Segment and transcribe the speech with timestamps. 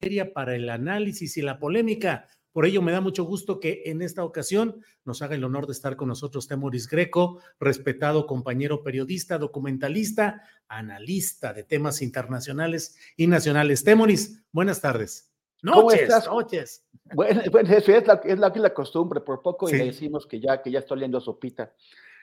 [0.00, 2.28] Materia para el análisis y la polémica.
[2.52, 5.72] Por ello, me da mucho gusto que en esta ocasión nos haga el honor de
[5.72, 13.84] estar con nosotros Temoris Greco, respetado compañero periodista, documentalista, analista de temas internacionales y nacionales.
[13.84, 15.32] Temoris, buenas tardes.
[15.62, 16.86] ¿Cómo Noches, noches.
[17.14, 19.74] Bueno, bueno, eso es la, es la, la costumbre, por poco Sí.
[19.74, 21.74] y le decimos que ya, que ya está oliendo sopita.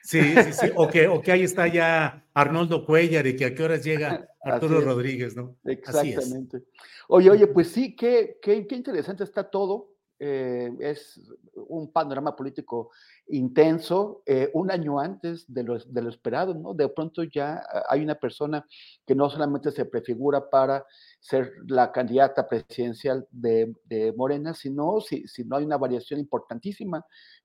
[0.04, 0.70] Sí, sí, sí.
[0.76, 4.28] O que, o que ahí está ya Arnoldo Cuellar y que a qué horas llega
[4.42, 4.80] Arturo.
[4.82, 5.56] Rodríguez, ¿no?
[5.86, 6.18] Así es.
[6.18, 6.62] Exactamente.
[7.08, 9.94] Oye, oye, pues sí, qué, qué, qué interesante está todo.
[10.20, 11.20] eh, es
[11.54, 12.90] un panorama político
[13.28, 16.74] intenso, eh, un año antes de lo, de lo esperado, ¿no?
[16.74, 18.64] De pronto ya hay una persona
[19.06, 20.84] que no solamente se prefigura para
[21.20, 27.04] ser la candidata presidencial de, de Morena, sino si, si no hay una variación importantísima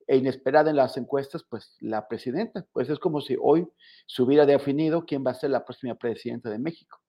[0.09, 2.65] e inesperada en las encuestas, pues la presidenta.
[2.73, 3.67] Pues es como si hoy
[4.07, 6.99] se hubiera definido quién va a ser la próxima presidenta de México.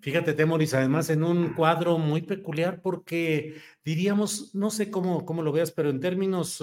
[0.00, 5.50] Fíjate, Temoris, además en un cuadro muy peculiar porque diríamos, no sé cómo, cómo lo
[5.50, 6.62] veas, pero en términos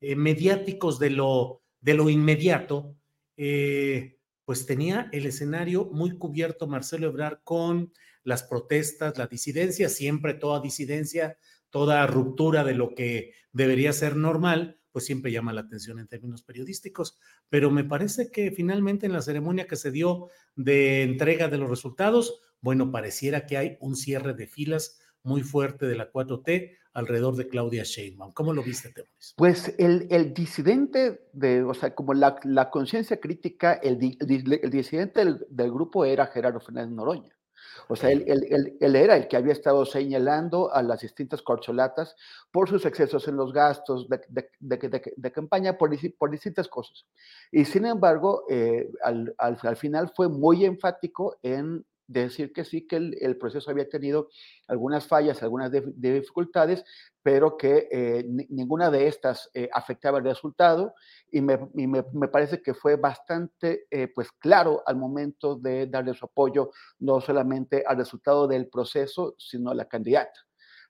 [0.00, 2.96] eh, mediáticos de lo, de lo inmediato,
[3.36, 4.16] eh,
[4.46, 7.92] pues tenía el escenario muy cubierto Marcelo Ebrard con
[8.24, 11.36] las protestas, la disidencia, siempre toda disidencia,
[11.72, 16.42] toda ruptura de lo que debería ser normal, pues siempre llama la atención en términos
[16.42, 17.18] periodísticos.
[17.48, 21.70] Pero me parece que finalmente en la ceremonia que se dio de entrega de los
[21.70, 27.36] resultados, bueno, pareciera que hay un cierre de filas muy fuerte de la 4T alrededor
[27.36, 28.32] de Claudia Sheinbaum.
[28.32, 29.34] ¿Cómo lo viste, Temoris?
[29.36, 32.38] Pues el, disidente, de, o sea, como la,
[32.70, 37.34] conciencia crítica, el disidente del, del grupo era Gerardo Fernández Noroña.
[37.92, 41.42] O sea, él, él- él- él era el que había estado señalando a las distintas
[41.42, 42.16] corcholatas
[42.50, 47.04] por sus excesos en los gastos de, de- de- campaña, por, por distintas cosas.
[47.50, 51.84] Y sin embargo, eh, al, al- al final fue muy enfático en
[52.20, 54.28] decir que sí, que el, proceso había tenido
[54.68, 56.84] algunas fallas, algunas dif- dificultades,
[57.22, 60.94] pero que eh, ni- ninguna de estas eh, afectaba el resultado
[61.30, 66.14] y me, me- me parece que fue bastante eh, pues claro al momento de darle
[66.14, 70.40] su apoyo no solamente al resultado del proceso, sino a la candidata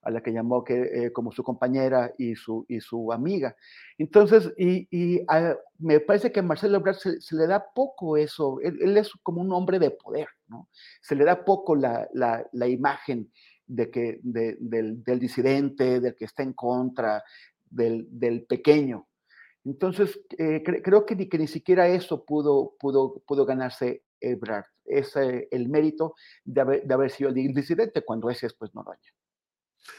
[0.02, 0.74] a la que llamó que,
[1.06, 3.54] eh, como su compañera y su, y su amiga.
[3.98, 8.60] Entonces, y, y, ah, me parece que a Marcelo Ebrard se, le da poco eso,
[8.60, 10.68] él, es como un hombre de poder, ¿no?
[11.00, 13.30] Se le da poco la, la, la imagen
[13.66, 17.22] de que, de- del, del disidente, del que está en contra,
[17.70, 19.06] del, del pequeño.
[19.64, 24.64] Entonces, eh, cre- creo que ni, que ni siquiera eso pudo, pudo, pudo ganarse Ebrard.
[24.84, 26.14] Es el mérito
[26.44, 28.98] de haber, de haber sido el disidente cuando ese es pues Noroña.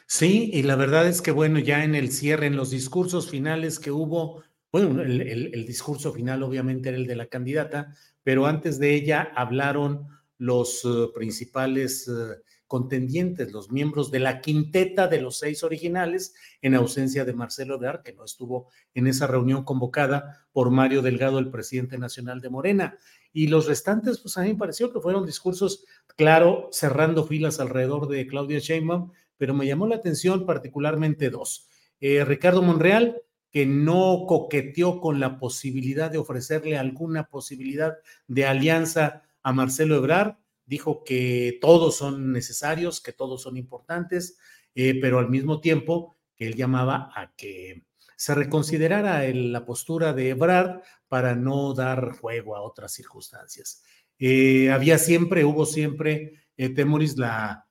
[0.08, 3.80] Sí, y la verdad es que, bueno, ya en el cierre, en los discursos finales
[3.80, 7.94] que hubo, bueno, el, discurso final obviamente era el de la candidata,
[8.24, 10.08] pero antes de ella hablaron
[10.38, 16.74] los eh, principales eh, contendientes, los miembros de la quinteta de los seis originales, en
[16.76, 21.52] ausencia de Marcelo Ebrard, que no estuvo en esa reunión convocada por Mario Delgado, el
[21.52, 22.98] presidente nacional de Morena.
[23.32, 25.86] Y los restantes, pues a mí me pareció que fueron discursos,
[26.16, 31.68] claro, cerrando filas alrededor de Claudia Sheinbaum, pero me llamó la atención particularmente dos.
[32.00, 37.98] Eh, Ricardo Monreal, que no coqueteó con la posibilidad de ofrecerle alguna posibilidad
[38.28, 40.36] de alianza a Marcelo Ebrard,
[40.66, 44.38] dijo que todos son necesarios, que todos son importantes,
[44.76, 47.84] eh, pero al mismo tiempo que él llamaba a que
[48.16, 53.84] se reconsiderara la postura de Ebrard para no dar juego a otras circunstancias.
[54.18, 57.68] Eh, había siempre, hubo siempre Temoris, la,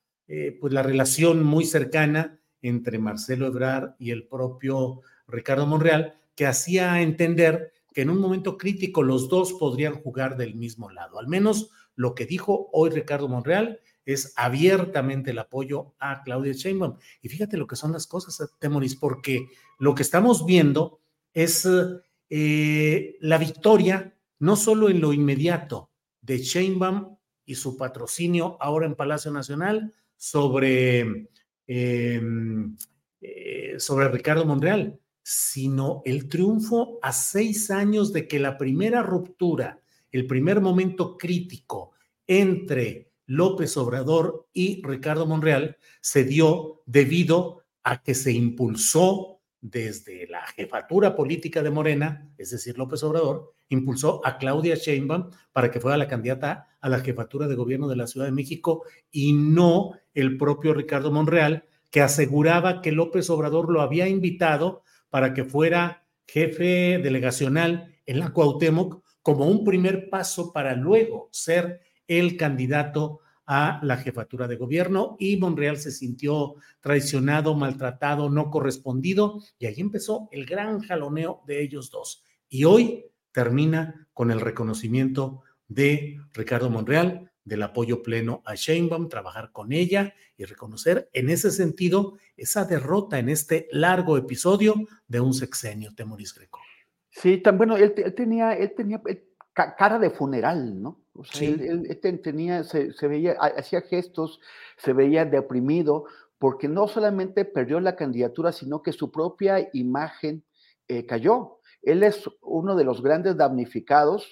[0.60, 7.02] pues la relación muy cercana entre Marcelo Ebrard y el propio Ricardo Monreal, que hacía
[7.02, 11.18] entender que en un momento crítico los dos podrían jugar del mismo lado.
[11.18, 16.96] Al menos lo que dijo hoy Ricardo Monreal es abiertamente el apoyo a Claudia Sheinbaum.
[17.20, 19.46] Y fíjate lo que son las cosas, Temoris, porque
[19.78, 21.00] lo que estamos viendo
[21.32, 21.68] es
[22.30, 25.90] eh, la victoria no solo en lo inmediato
[26.20, 31.26] de Sheinbaum y su patrocinio ahora en Palacio Nacional sobre,
[31.66, 32.76] em,
[33.20, 39.80] eh, sobre Ricardo Monreal, sino el triunfo a seis años de que la primera ruptura,
[40.12, 41.90] el primer momento crítico
[42.24, 50.46] entre López Obrador y Ricardo Monreal se dio debido a que se impulsó desde la
[50.46, 55.96] jefatura política de Morena, es decir, López Obrador, impulsó a Claudia Sheinbaum para que fuera
[55.96, 60.36] la candidata a la jefatura de gobierno de la Ciudad de México y no el
[60.36, 66.98] propio Ricardo Monreal, que aseguraba que López Obrador lo había invitado para que fuera jefe
[67.02, 73.96] delegacional en la Cuauhtémoc como un primer paso para luego ser el candidato a la
[73.96, 80.46] jefatura de gobierno y Monreal se sintió traicionado, maltratado, no correspondido y ahí empezó el
[80.46, 82.24] gran jaloneo de ellos dos.
[82.48, 89.50] Y hoy termina con el reconocimiento de Ricardo Monreal, del apoyo pleno a Sheinbaum, trabajar
[89.52, 94.74] con ella y reconocer en ese sentido esa derrota en este largo episodio
[95.08, 96.60] de un sexenio, Temoris Greco.
[97.10, 99.02] Sí, tan bueno, él, tenía, él tenía
[99.52, 101.02] cara de funeral, ¿no?
[101.14, 104.40] O sea, él, tenía, se, veía, hacía gestos,
[104.78, 106.06] se veía deprimido,
[106.38, 110.42] porque no solamente perdió la candidatura, sino que su propia imagen
[110.88, 111.58] eh, cayó.
[111.82, 114.28] Él es uno de los grandes damnificados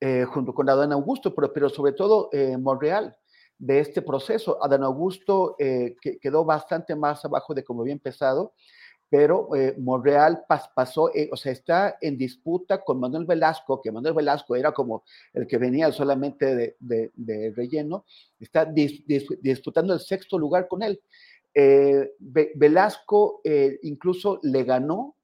[0.00, 2.56] eh, junto con Adán Augusto, pero, sobre todo eh,
[3.58, 4.62] de este proceso.
[4.62, 8.52] Adán Augusto eh, que, quedó bastante más abajo de como había empezado,
[9.08, 9.48] pero
[9.78, 10.44] Monreal
[10.74, 15.46] pasó, o sea, está en disputa con Manuel Velasco, que Manuel Velasco era como el
[15.46, 18.06] que venía solamente de, relleno,
[18.40, 21.00] está disputando el sexto lugar con él.
[22.56, 23.40] Velasco
[23.82, 25.14] incluso le ganó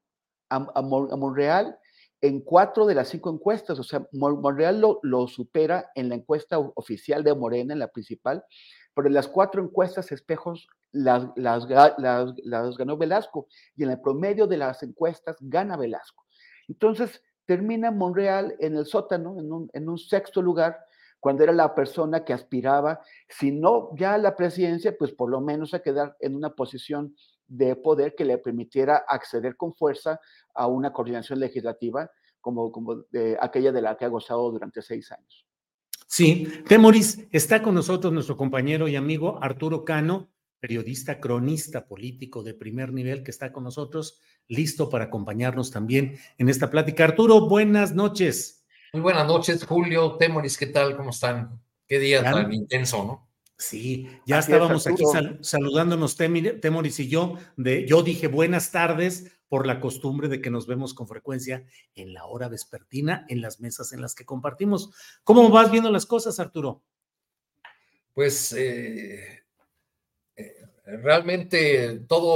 [0.51, 1.79] a, a Monreal
[2.21, 7.25] en cuatro de las cinco encuestas, o sea, Monreal lo, supera en la encuesta oficial
[7.25, 8.45] de Morena, en la principal,
[8.95, 14.59] pero en las cuatro encuestas espejos las, las, ganó Velasco y en el promedio de
[14.59, 16.27] las encuestas gana Velasco.
[16.69, 20.79] Entonces, termina Monreal en el sótano, en un, en un sexto lugar,
[21.21, 25.41] cuando era la persona que aspiraba, si no ya a la presidencia, pues por lo
[25.41, 27.15] menos a quedar en una posición
[27.51, 30.21] de poder que le permitiera acceder con fuerza
[30.55, 32.09] a una coordinación legislativa
[32.41, 35.45] como, como de aquella de la que ha gozado durante seis años.
[36.07, 40.31] Sí, Temoris, está con nosotros nuestro compañero y amigo Arturo Cano,
[40.61, 46.49] periodista, cronista político de primer nivel que está con nosotros, listo para acompañarnos también en
[46.49, 47.05] esta plática.
[47.05, 48.65] Arturo, buenas noches.
[48.93, 50.97] Muy buenas noches, Julio, Temoris, ¿qué tal?
[50.97, 51.61] ¿Cómo están?
[51.87, 53.30] Qué día tan intenso, ¿no?
[53.61, 55.05] Sí, ya estábamos aquí
[55.43, 57.37] saludándonos Temoris y yo.
[57.59, 62.15] De, yo dije buenas tardes por la costumbre de que nos vemos con frecuencia en
[62.15, 64.93] la hora vespertina, en las mesas en las que compartimos.
[65.25, 66.83] ¿Cómo vas viendo las cosas, Arturo?
[68.15, 69.43] Pues eh,
[70.37, 72.31] eh, realmente todo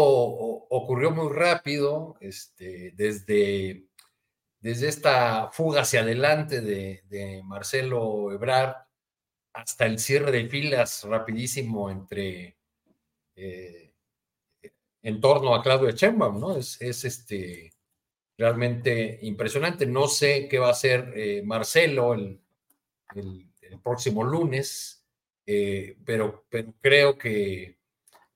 [0.69, 3.87] ocurrió muy rápido, este, desde,
[4.61, 8.84] desde esta fuga hacia adelante de, Marcelo Ebrard
[9.55, 12.57] hasta el cierre de filas rapidísimo entre
[13.37, 13.93] eh,
[15.03, 16.57] en torno a Claudio Sheinbaum, ¿no?
[16.57, 17.73] Es, es, este
[18.37, 19.87] realmente impresionante.
[19.87, 22.41] No sé qué va a hacer eh, Marcelo el,
[23.83, 25.05] próximo lunes,
[25.47, 27.77] eh, pero, pero, creo que,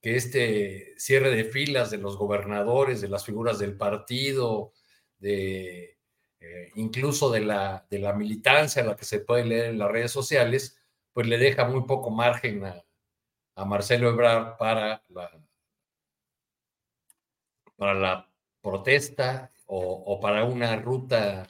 [0.00, 4.72] que, este cierre de filas de los gobernadores, de las figuras del partido,
[5.18, 5.96] de
[6.74, 10.77] incluso de la, de la militancia, la que se puede leer en las redes sociales,
[11.18, 15.42] pues le deja muy poco margen a, Marcelo Ebrard para la,
[17.74, 18.32] para la
[18.62, 21.44] protesta o, para una ruta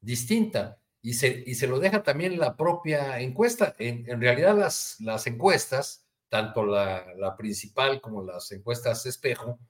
[0.00, 0.80] distinta.
[1.02, 3.76] Y se, y se lo deja también la propia encuesta.
[3.78, 9.60] En, realidad las, las encuestas, tanto la, la, principal como las encuestas espejo,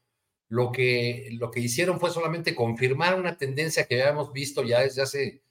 [0.48, 5.02] lo que, lo que hicieron fue solamente confirmar una tendencia que habíamos visto ya desde
[5.02, 5.42] hace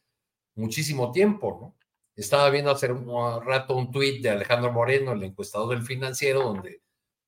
[0.56, 1.81] muchísimo tiempo, ¿no?
[2.22, 6.84] Estaba viendo hace un rato un tuit de Alejandro Moreno, el encuestador del financiero, donde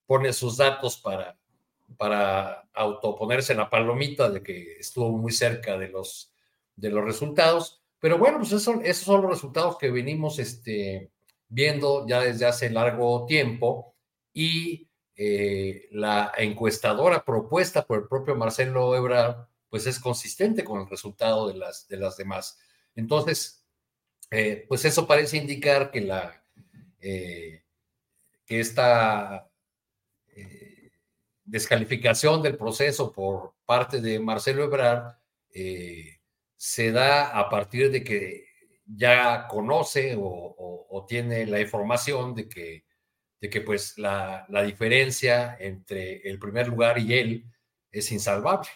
[0.06, 1.36] pone sus datos para,
[1.98, 6.32] para autoponerse en la palomita de que estuvo muy cerca de los,
[6.76, 7.82] de los resultados.
[8.00, 11.10] Pero bueno, pues esos son los resultados que venimos este,
[11.50, 13.96] viendo ya desde hace largo tiempo
[14.32, 20.88] y eh, la encuestadora propuesta por el propio Marcelo Ebrard, pues es consistente con el
[20.88, 22.60] resultado de las, de las demás.
[22.96, 23.63] Entonces,
[24.34, 26.44] eh, pues eso parece indicar que la
[27.00, 27.64] eh,
[28.46, 29.50] que esta
[31.46, 35.16] descalificación del proceso por parte de Marcelo Ebrard
[36.58, 38.46] se da a partir de que
[38.86, 42.86] ya conoce o tiene la información de que
[43.44, 47.46] de que pues la, diferencia entre el primer lugar y él
[47.92, 48.70] es insalvable.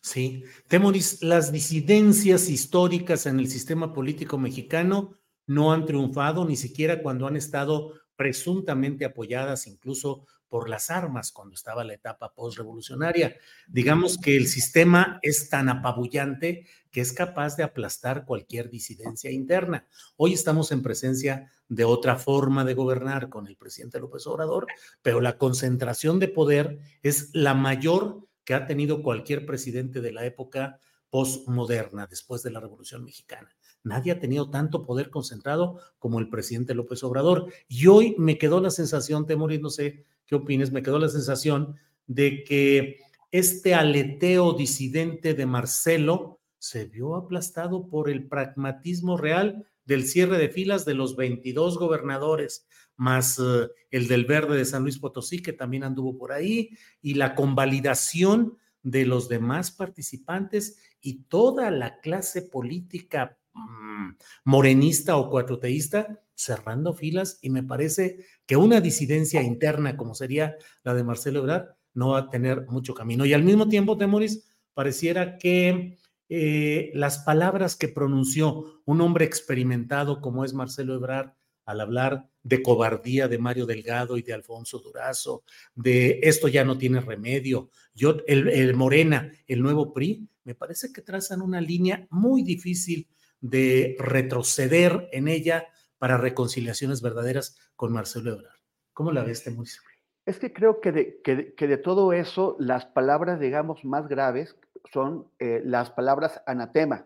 [0.00, 7.02] Sí, Temoris, las disidencias históricas en el sistema político mexicano no han triunfado ni siquiera
[7.02, 13.36] cuando han estado presuntamente apoyadas incluso por las armas cuando estaba la etapa postrevolucionaria.
[13.66, 19.86] Digamos que el sistema es tan apabullante que es capaz de aplastar cualquier disidencia interna.
[20.16, 24.66] Hoy estamos en presencia de otra forma de gobernar con el presidente López Obrador,
[25.02, 30.24] pero la concentración de poder es la mayor que ha tenido cualquier presidente de la
[30.24, 33.54] época postmoderna, después de la Revolución Mexicana.
[33.84, 37.52] Nadie ha tenido tanto poder concentrado como el presidente López Obrador.
[37.68, 41.76] Y hoy me quedó la sensación, Temoris, no sé qué opines, me quedó la sensación
[42.06, 42.96] de que
[43.32, 50.48] este aleteo disidente de Marcelo se vio aplastado por el pragmatismo real del cierre de
[50.48, 52.66] filas de los 22 gobernadores,
[52.98, 57.14] más eh, el del verde de San Luis Potosí, que también anduvo por ahí, y
[57.14, 64.10] la convalidación de los demás participantes y toda la clase política mm,
[64.44, 70.94] morenista o cuatroteísta cerrando filas y me parece que una disidencia interna como sería la
[70.94, 73.26] de Marcelo Ebrard no va a tener mucho camino.
[73.26, 80.20] Y al mismo tiempo, Temoris, pareciera que eh, las palabras que pronunció un hombre experimentado
[80.20, 81.32] como es Marcelo Ebrard
[81.68, 85.44] al hablar de cobardía de Mario Delgado y de Alfonso Durazo,
[85.74, 91.02] de esto ya no tiene remedio, yo, el, Morena, el nuevo PRI, me parece que
[91.02, 93.06] trazan una línea muy difícil
[93.42, 95.66] de retroceder en ella
[95.98, 98.56] para reconciliaciones verdaderas con Marcelo Ebrard.
[98.94, 99.82] ¿Cómo la ves, Temuris?
[100.24, 104.56] Es que creo que de, que, que de, todo eso, las palabras, digamos, más graves
[104.90, 107.04] son eh, las palabras anatema.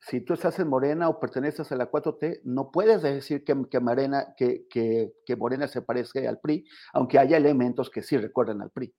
[0.00, 3.80] Si tú estás en Morena o perteneces a la 4T, no puedes decir que, que,
[3.80, 8.62] Morena, que, que, que Morena se parece al PRI, aunque haya elementos que sí recuerdan
[8.62, 8.94] al PRI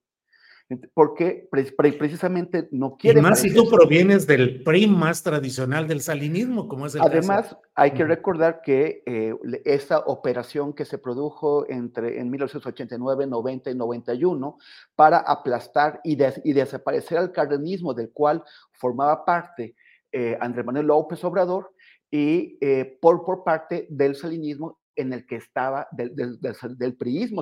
[0.93, 1.49] porque
[1.97, 3.19] precisamente no quiere.
[3.19, 7.57] Y más si tú provienes del PRI más tradicional del salinismo, como es el Además,
[7.73, 9.33] hay que recordar que eh,
[9.65, 14.57] esa operación que se produjo entre en 1989, 90 y 91
[14.95, 19.75] para aplastar y, y desaparecer al cardenismo del cual formaba parte
[20.11, 21.73] eh, Andrés Manuel López Obrador
[22.11, 27.41] y eh, por, por parte del salinismo en el que estaba, del, del, priismo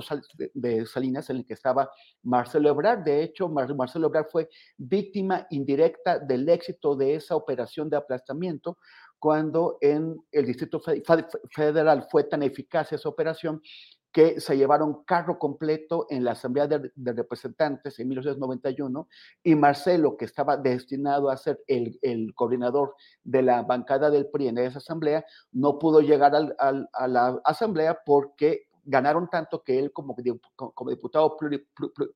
[0.53, 1.89] de Salinas, en el que estaba
[2.21, 3.03] Marcelo Ebrard.
[3.03, 4.47] De hecho, Marcelo Ebrard fue
[4.77, 8.77] víctima indirecta del éxito de esa operación de aplastamiento,
[9.17, 13.59] cuando en el Distrito Federal fue tan eficaz esa operación
[14.11, 19.07] que se llevaron carro completo en la Asamblea de, Representantes en 1991
[19.43, 24.47] y Marcelo, que estaba destinado a ser el, el, coordinador de la bancada del PRI
[24.47, 29.77] en esa asamblea, no pudo llegar al, al, a la asamblea porque ganaron tanto que
[29.77, 30.15] él como,
[30.55, 31.37] como diputado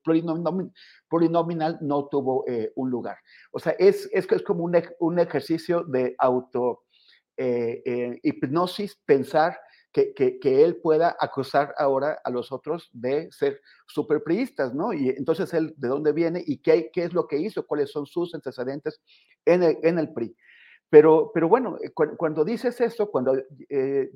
[0.01, 3.17] plurinominal, no tuvo eh, un lugar.
[3.51, 6.83] O sea, es, es, es como un, un ejercicio de auto
[7.37, 9.59] eh, eh, hipnosis pensar
[9.91, 14.93] que, que, él pueda acusar ahora a los otros de ser superpriistas, ¿no?
[14.93, 17.67] Y entonces él, ¿de dónde viene y qué, qué es lo que hizo?
[17.67, 19.01] ¿Cuáles son sus antecedentes
[19.45, 20.35] en el, en el PRI?
[20.89, 23.33] Pero, pero bueno, eh, cuando, dices eso, cuando
[23.69, 24.09] eh,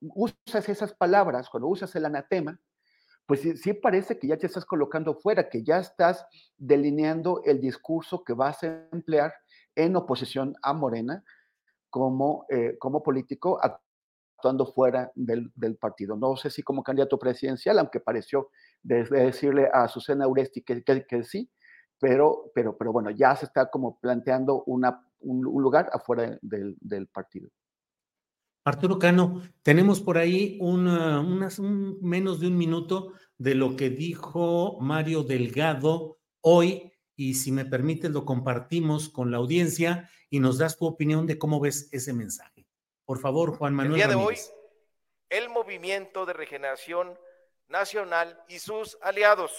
[0.00, 2.58] usas esas palabras, cuando usas el anatema,
[3.26, 7.60] pues sí, sí, parece que ya te estás colocando fuera, que ya estás delineando el
[7.60, 9.34] discurso que vas a emplear
[9.74, 11.22] en oposición a Morena
[11.90, 13.58] como, eh, como político
[14.38, 16.16] actuando fuera del, partido.
[16.16, 18.50] No sé si como candidato presidencial, aunque pareció
[18.82, 21.50] decirle a Susana Uresti que, sí,
[21.98, 24.82] pero, pero, pero bueno, ya se está como planteando un,
[25.42, 27.50] lugar afuera del, partido.
[28.64, 33.90] Arturo Cano, tenemos por ahí una, unas, un, menos de un minuto de lo que
[33.90, 40.58] dijo Mario Delgado hoy y si me permites lo compartimos con la audiencia y nos
[40.58, 42.67] das tu opinión de cómo ves ese mensaje.
[43.08, 43.92] Por favor, Juan Manuel.
[43.92, 44.38] El día de hoy,
[45.30, 47.18] el Movimiento de Regeneración
[47.66, 49.50] Nacional y sus aliados,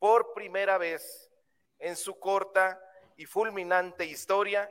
[0.00, 1.30] por primera vez
[1.78, 2.84] en su corta
[3.16, 4.68] y fulminante historia,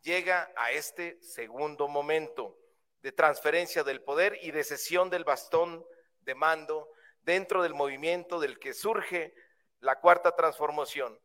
[0.00, 2.58] llega a este segundo momento
[3.02, 5.86] de transferencia del poder y de cesión del bastón
[6.22, 6.90] de mando
[7.22, 9.32] dentro del movimiento del que surge
[9.78, 11.16] la cuarta transformación,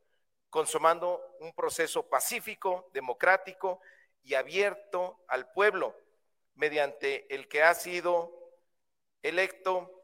[0.51, 3.81] consumando un proceso pacífico, democrático
[4.23, 5.95] y abierto al pueblo,
[6.55, 8.31] mediante el que ha sido
[9.21, 10.03] electo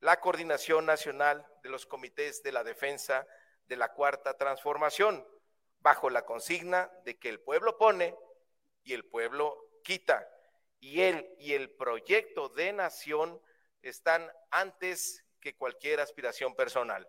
[0.00, 3.26] la coordinación nacional de los comités de la defensa
[3.66, 5.26] de la cuarta transformación,
[5.80, 8.14] bajo la consigna de que el pueblo pone
[8.82, 10.28] y el pueblo quita.
[10.80, 13.40] Y él y el proyecto de nación
[13.80, 17.08] están antes que cualquier aspiración personal.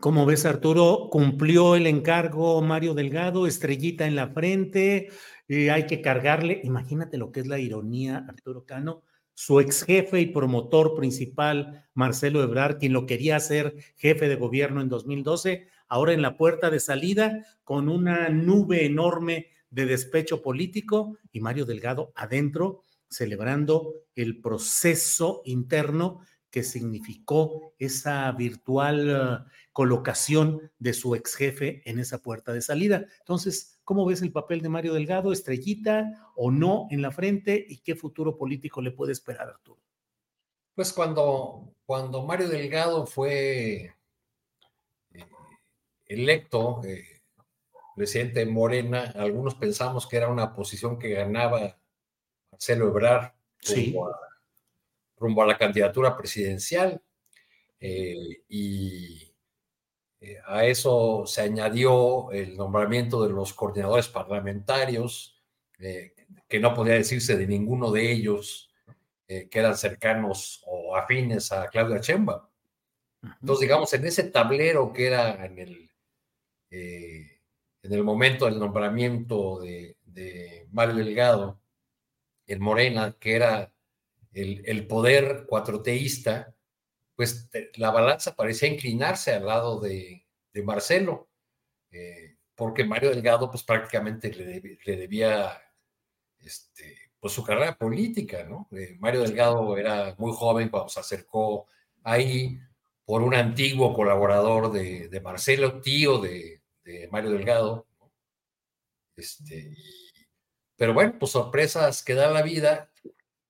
[0.00, 5.08] Como ves, Arturo, cumplió el encargo Mario Delgado, estrellita en la frente,
[5.48, 9.02] eh, hay que cargarle, imagínate lo que es la ironía, Arturo Cano,
[9.34, 14.80] su ex jefe y promotor principal, Marcelo Ebrard, quien lo quería hacer jefe de gobierno
[14.80, 21.18] en 2012, ahora en la puerta de salida, con una nube enorme de despecho político
[21.32, 29.10] y Mario Delgado adentro celebrando el proceso interno que significó esa virtual
[29.46, 33.06] uh, colocación de su ex jefe en esa puerta de salida.
[33.20, 35.32] Entonces, ¿cómo ves el papel de Mario Delgado?
[35.32, 37.64] ¿Estrellita o no en la frente?
[37.68, 39.80] ¿Y qué futuro político le puede esperar Arturo?
[40.74, 43.94] Pues cuando, cuando Mario Delgado fue
[45.12, 45.26] eh,
[46.06, 47.20] electo eh,
[47.96, 51.78] presidente Morena, algunos pensamos que era una posición que ganaba
[52.50, 53.32] Marcelo Ebrard
[55.18, 57.00] rumbo, a, la candidatura presidencial.
[57.80, 59.32] Eh, y
[60.20, 65.42] eh, a eso se añadió el nombramiento de los coordinadores parlamentarios,
[65.78, 66.14] eh,
[66.48, 68.64] que no podía decirse de ninguno de ellos
[69.28, 72.48] que eran cercanos o afines a Claudia Chemba.
[73.42, 75.90] Entonces, digamos, en ese tablero que era en el,
[76.70, 81.60] en el momento del nombramiento de, de Mario Delgado,
[82.48, 83.72] en Morena, que era
[84.40, 86.54] el, poder cuatroteísta,
[87.14, 90.24] pues la balanza parecía inclinarse al lado de,
[90.64, 91.28] Marcelo,
[91.92, 95.56] eh, porque Mario Delgado pues prácticamente le, debía
[96.40, 98.68] este, pues, su carrera política, ¿no?
[98.72, 101.68] Eh, Mario Delgado era muy joven cuando se acercó
[102.02, 102.58] ahí
[103.04, 106.60] por un antiguo colaborador de, Marcelo, tío de,
[107.10, 107.86] Mario Delgado,
[109.14, 109.76] este,
[110.76, 112.90] pero bueno, pues sorpresas que da la vida,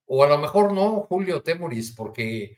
[0.08, 2.56] o a lo mejor no, Julio Temuris, porque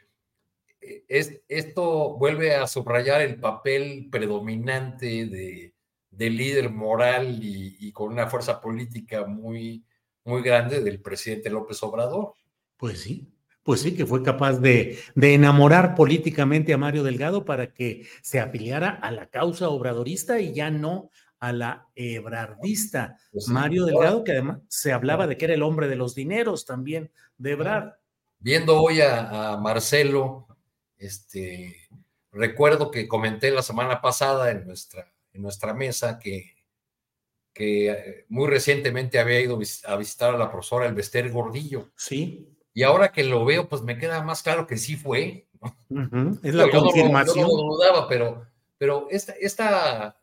[0.81, 5.75] eh, es, esto vuelve a subrayar el papel predominante de,
[6.13, 9.85] líder moral y, con una fuerza política muy,
[10.25, 12.35] muy grande del presidente López Obrador.
[12.77, 13.27] Pues sí,
[13.63, 18.39] pues sí, que fue capaz de, de, enamorar políticamente a Mario Delgado para que se
[18.39, 21.11] afiliara a la causa obradorista y ya no
[21.41, 23.19] a la ebrardista.
[23.33, 26.67] Pues Mario Delgado, que además se hablaba de que era el hombre de los dineros
[26.67, 27.95] también de Ebrard.
[28.39, 30.47] Viendo hoy a, Marcelo,
[30.99, 31.77] este,
[32.31, 36.57] recuerdo que comenté la semana pasada en nuestra, en nuestra mesa que,
[37.55, 41.91] que eh, muy recientemente había ido a visitar a la profesora Elvester Gordillo.
[41.97, 42.55] Sí.
[42.75, 45.49] Y ahora que lo veo, pues me queda más claro que sí fue.
[46.43, 47.47] Es la confirmación.
[47.47, 48.47] No, lo dudaba, pero,
[48.79, 50.20] pero esta, esta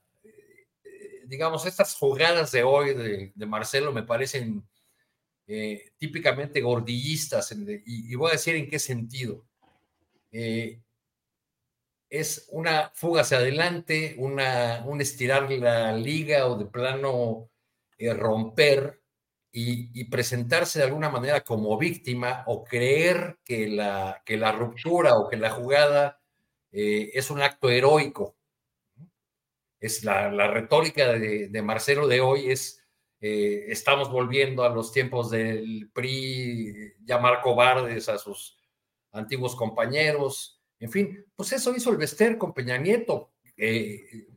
[1.27, 4.67] digamos, estas jugadas de hoy de, Marcelo me parecen
[5.47, 7.53] eh, típicamente gordillistas,
[7.85, 9.45] y, voy a decir en qué sentido.
[10.31, 10.81] Eh,
[12.09, 17.49] es una fuga hacia adelante, una, un estirar la liga o de plano
[17.97, 19.01] eh, romper
[19.51, 25.29] y, presentarse de alguna manera como víctima o creer que la, que la ruptura o
[25.29, 26.21] que la jugada
[26.71, 28.37] es un acto heroico
[29.79, 32.83] es la, retórica de, Marcelo de hoy es,
[33.19, 38.57] eh, estamos volviendo a los tiempos del PRI, llamar cobardes a sus
[39.11, 44.27] antiguos compañeros, en fin, pues eso hizo el Bester con Peña Nieto, eh,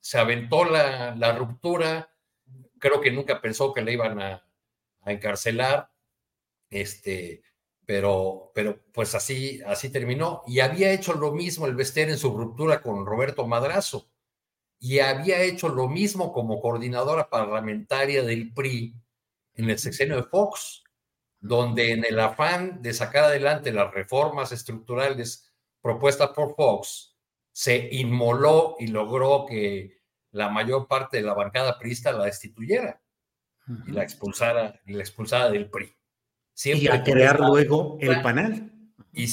[0.00, 2.10] se aventó la, ruptura,
[2.78, 4.44] creo que nunca pensó que le iban a,
[5.06, 5.90] encarcelar,
[6.68, 7.42] este,
[7.86, 10.42] pero, pero pues así, así terminó.
[10.46, 14.10] Y había hecho lo mismo el Bester en su ruptura con Roberto Madrazo
[14.80, 18.94] y había hecho lo mismo como coordinadora parlamentaria del PRI
[19.54, 20.84] en el sexenio de Fox,
[21.40, 27.16] donde en el afán de sacar adelante las reformas estructurales propuestas por Fox,
[27.52, 29.98] se inmoló y logró que
[30.30, 33.00] la mayor parte de la bancada priista la destituyera
[33.86, 35.92] y la expulsara, la expulsara del PRI.
[36.54, 38.72] Siempre y a crear luego el panel.
[39.12, 39.24] y,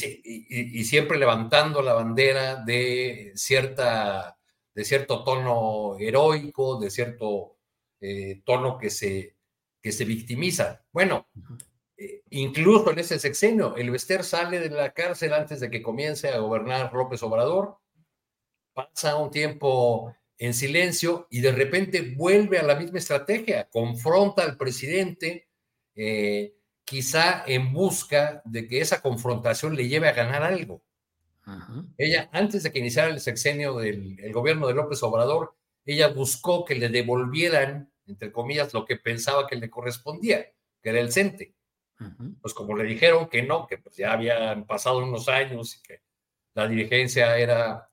[0.79, 4.37] y, siempre levantando la bandera de cierta
[4.75, 7.57] de cierto tono heroico, de cierto
[8.01, 9.37] eh, tono que se,
[9.81, 10.79] que se victimizan.
[10.91, 11.29] Bueno,
[11.97, 16.29] eh, incluso en ese sexenio, el Bester sale de la cárcel antes de que comience
[16.29, 17.77] a gobernar López Obrador,
[18.73, 24.57] pasa un tiempo en silencio y de repente vuelve a la misma estrategia, confronta al
[24.57, 25.47] presidente,
[25.95, 30.83] eh, quizá en busca de que esa confrontación le lleve a ganar algo.
[31.97, 35.55] Ella, antes de que iniciara el sexenio del gobierno de López Obrador,
[35.85, 40.99] ella buscó que le devolvieran, entre comillas, lo que pensaba que le correspondía, que era
[40.99, 41.55] el CENTE.
[42.41, 46.01] Pues como le dijeron que no, que pues ya habían pasado unos años y que
[46.53, 47.89] la dirigencia era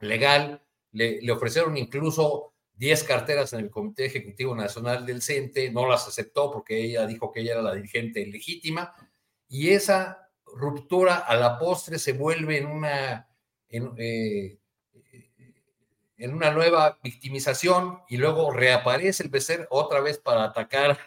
[0.00, 6.06] legal, le, ofrecieron incluso 10 carteras en el Comité Ejecutivo Nacional del CENTE, no las
[6.06, 8.94] aceptó porque ella dijo que ella era la dirigente legítima,
[9.48, 10.25] y esa
[10.56, 13.28] ruptura a la postre se vuelve en una,
[13.68, 14.58] en, eh,
[16.16, 20.98] en una nueva victimización y luego reaparece el Becer otra vez para atacar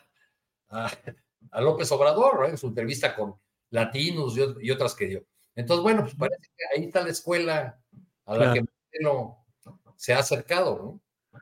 [0.69, 0.91] a,
[1.61, 3.35] López Obrador en su entrevista con
[3.71, 5.25] Latinos y, otras que dio.
[5.55, 7.79] Entonces, bueno, pues parece que ahí está la escuela
[8.25, 8.63] a la que
[9.95, 11.39] se ha acercado, ¿no?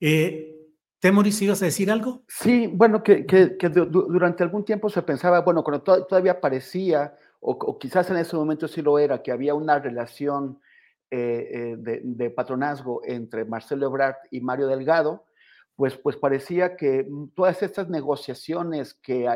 [0.00, 0.56] Eh,
[0.98, 2.24] Temoris, ¿ibas a decir algo?
[2.28, 3.24] Sí, bueno, que,
[3.90, 8.82] durante algún tiempo se pensaba, bueno, cuando todavía parecía, o, quizás en ese momento sí
[8.82, 10.60] lo era, que había una relación
[11.10, 15.24] eh, eh, de, patronazgo entre Marcelo Ebrard y Mario Delgado,
[15.74, 19.26] pues, pues parecía que mm, todas estas negociaciones que,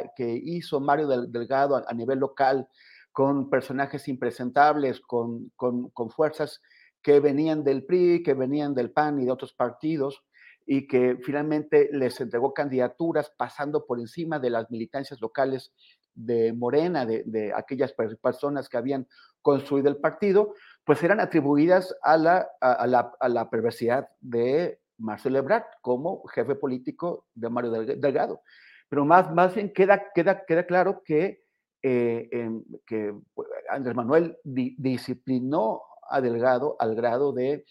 [0.45, 2.69] hizo Mario Delgado a, nivel local
[3.11, 6.61] con personajes impresentables, con, con, con fuerzas
[7.03, 10.23] que venían del PRI, que venían del PAN y de otros partidos,
[10.67, 15.73] y que finalmente les entregó candidaturas pasando por encima de las militancias locales
[16.15, 19.07] de Morena, de, de, aquellas personas que habían
[19.43, 25.39] construido el partido, pues eran atribuidas a la, a, la, a la, perversidad de Marcelo
[25.39, 28.41] Ebrard como jefe político de Mario Delgado.
[28.89, 31.43] Pero más, más bien queda, queda, queda claro que,
[31.83, 32.29] eh,
[32.87, 33.15] que
[33.69, 37.65] Andrés Manuel disciplinó a Delgado al grado de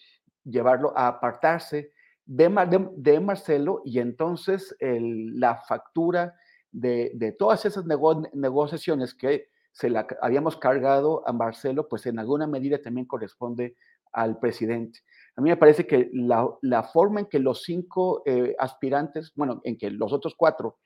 [0.43, 1.91] llevarlo a apartarse
[2.25, 6.35] de, de, Marcelo y entonces la factura
[6.73, 12.47] de, de todas esas negociaciones que se la habíamos cargado a Marcelo, pues en alguna
[12.47, 13.75] medida también corresponde
[14.11, 14.99] al presidente.
[15.35, 19.61] A mí me parece que la, la forma en que los cinco eh, aspirantes, bueno,
[19.63, 20.77] en que los otros cuatro,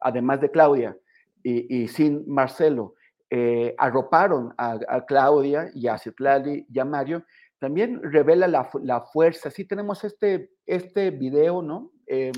[0.00, 0.96] además de Claudia
[1.42, 2.94] y, sin Marcelo,
[3.30, 7.24] eh, arroparon a, Claudia y a Citlali y a Mario,
[7.58, 9.50] también revela la, la, fuerza.
[9.50, 11.92] Sí tenemos este, este video, ¿no?
[12.06, 12.32] Eh,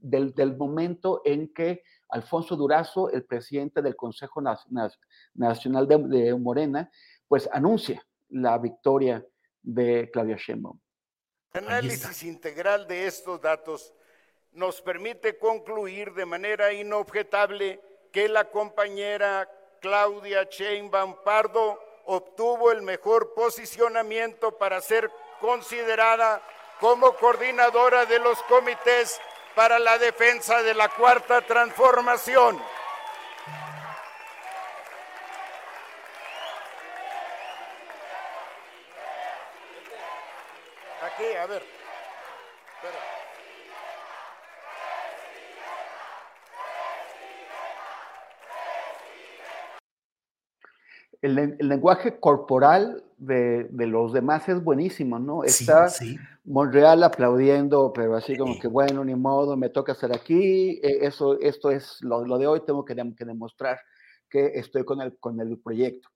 [0.00, 6.90] del, del, momento en que Alfonso Durazo, el presidente del Consejo Nacional de, Morena,
[7.26, 9.24] pues anuncia la victoria
[9.62, 10.78] de Claudia Sheinbaum.
[11.54, 13.94] El análisis integral de estos datos
[14.52, 17.80] nos permite concluir de manera inobjetable
[18.12, 19.48] que la compañera
[19.80, 26.42] Claudia Sheinbaum Pardo obtuvo el mejor posicionamiento para ser considerada
[26.78, 29.18] como coordinadora de los comités
[29.54, 32.62] para la defensa de la cuarta transformación.
[41.02, 41.81] Aquí, a ver.
[51.22, 55.44] El, lenguaje corporal de, los demás es buenísimo, ¿no?
[55.44, 55.88] Está
[56.44, 61.38] Monreal aplaudiendo, pero así como que, bueno, ni modo, me toca estar aquí, e, eso,
[61.40, 63.78] esto es lo, de hoy, tengo que, demostrar
[64.28, 66.08] que estoy con el, con el proyecto.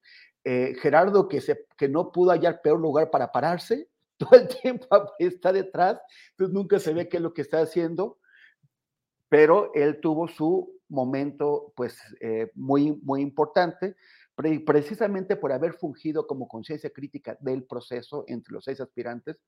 [0.42, 3.88] Eh, Gerardo, que, se, que no pudo hallar peor lugar para pararse,
[4.18, 4.88] todo el tiempo
[5.20, 8.18] está detrás, entonces nunca se ve qué es lo que está haciendo,
[9.28, 13.96] pero él tuvo su momento, pues, eh, muy, muy importante
[14.64, 19.38] precisamente por haber fungido como conciencia crítica del proceso entre los seis aspirantes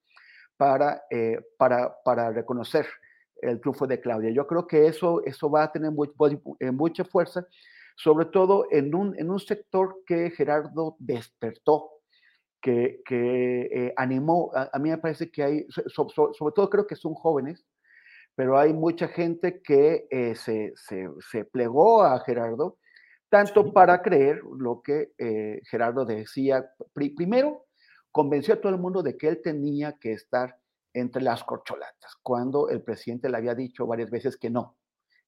[0.56, 2.86] para, eh, para, para, reconocer
[3.42, 4.30] el triunfo de Claudia.
[4.30, 5.92] Yo creo que eso, eso va a tener
[6.60, 7.46] eh, mucha fuerza,
[7.96, 11.90] sobre todo en un, en un sector que Gerardo despertó,
[12.60, 14.50] que, que eh, animó.
[14.54, 17.64] A, mí me parece que hay, sobre todo creo que son jóvenes,
[18.34, 22.78] pero hay mucha gente que se, se, se, plegó a Gerardo
[23.28, 26.70] tanto para creer lo que eh, Gerardo decía.
[26.94, 27.66] primero,
[28.10, 30.58] convenció a todo el mundo de que él tenía que estar
[30.94, 34.76] entre las corcholatas, cuando el presidente le había dicho varias veces que no.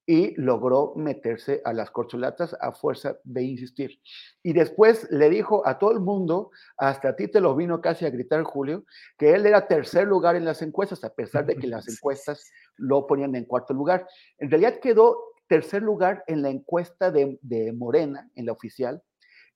[0.03, 4.01] Y logró meterse a las corcholatas a fuerza de insistir.
[4.41, 8.05] Y después le dijo a todo el mundo, hasta a ti te lo vino casi
[8.05, 8.83] a gritar Julio,
[9.17, 13.05] que él era tercer lugar en las encuestas, a pesar de que las encuestas lo
[13.05, 14.07] ponían en cuarto lugar.
[14.39, 19.03] En realidad quedó tercer lugar en la encuesta de, de Morena, en la oficial,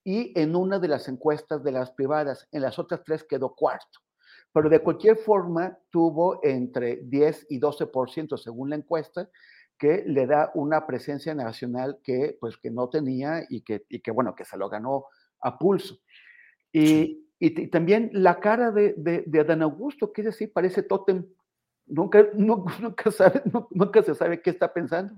[0.04, 2.50] y en una de las encuestas de las privadas.
[2.52, 4.00] En las otras tres quedó cuarto.
[4.52, 9.30] Pero de cualquier forma tuvo entre 10 y 12% según la encuesta,
[9.80, 14.12] que le da una presencia nacional que, pues, que no tenía y que, y que,
[14.12, 15.06] bueno, que se lo ganó
[15.40, 16.00] a pulso.
[16.74, 21.26] Y, y, también la cara de, de, de, Adán Augusto, que es decir, parece tótem.
[21.86, 25.16] Nunca, nunca, nunca, sabe, nunca se sabe qué está pensando.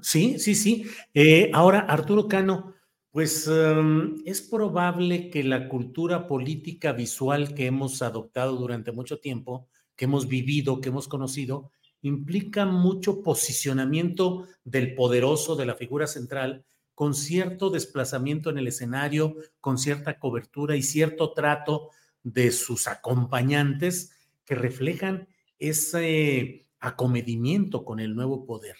[0.00, 0.86] Sí, sí, sí.
[1.12, 2.74] Eh, ahora, Arturo Cano,
[3.10, 9.68] pues um, es probable que la cultura política visual que hemos adoptado durante mucho tiempo,
[9.94, 16.64] que hemos vivido, que hemos conocido, implica mucho posicionamiento del poderoso, de la figura central,
[16.94, 21.90] con cierto desplazamiento en el escenario, con cierta cobertura y cierto trato
[22.22, 24.12] de sus acompañantes
[24.46, 28.76] que reflejan ese acomedimiento con el nuevo poder.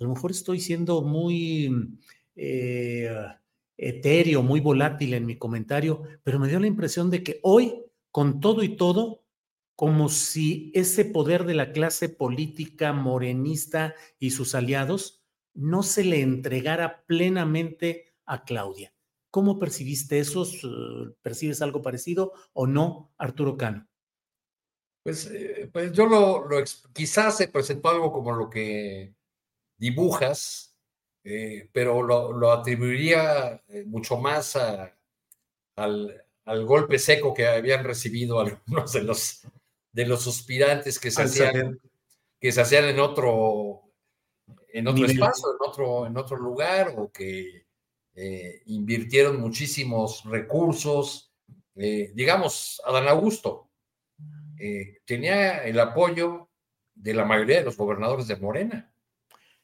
[0.00, 1.98] A lo mejor estoy siendo muy
[2.34, 3.14] eh,
[3.76, 8.40] etéreo, muy volátil en mi comentario, pero me dio la impresión de que hoy, con
[8.40, 9.24] todo y todo,
[9.76, 16.22] como si ese poder de la clase política morenista y sus aliados no se le
[16.22, 18.94] entregara plenamente a Claudia.
[19.30, 20.46] ¿Cómo percibiste eso?
[21.20, 23.86] ¿Percibes algo parecido o no, Arturo Cano?
[25.02, 29.14] Pues, eh, pues yo lo, lo, quizás se presentó algo como lo que
[29.80, 30.76] dibujas,
[31.24, 34.94] eh, pero lo, lo, atribuiría eh, mucho más a,
[35.76, 39.42] al, al, golpe seco que habían recibido algunos de los,
[39.90, 41.80] de los aspirantes que se, hacían,
[42.38, 43.90] que se hacían en otro,
[44.72, 47.66] en otro espacio, en otro, en otro lugar, o que
[48.14, 51.32] eh, invirtieron muchísimos recursos.
[51.74, 53.66] Eh, digamos, Adán Augusto
[55.06, 56.50] tenía el apoyo
[56.94, 58.92] de la mayoría de los gobernadores de Morena.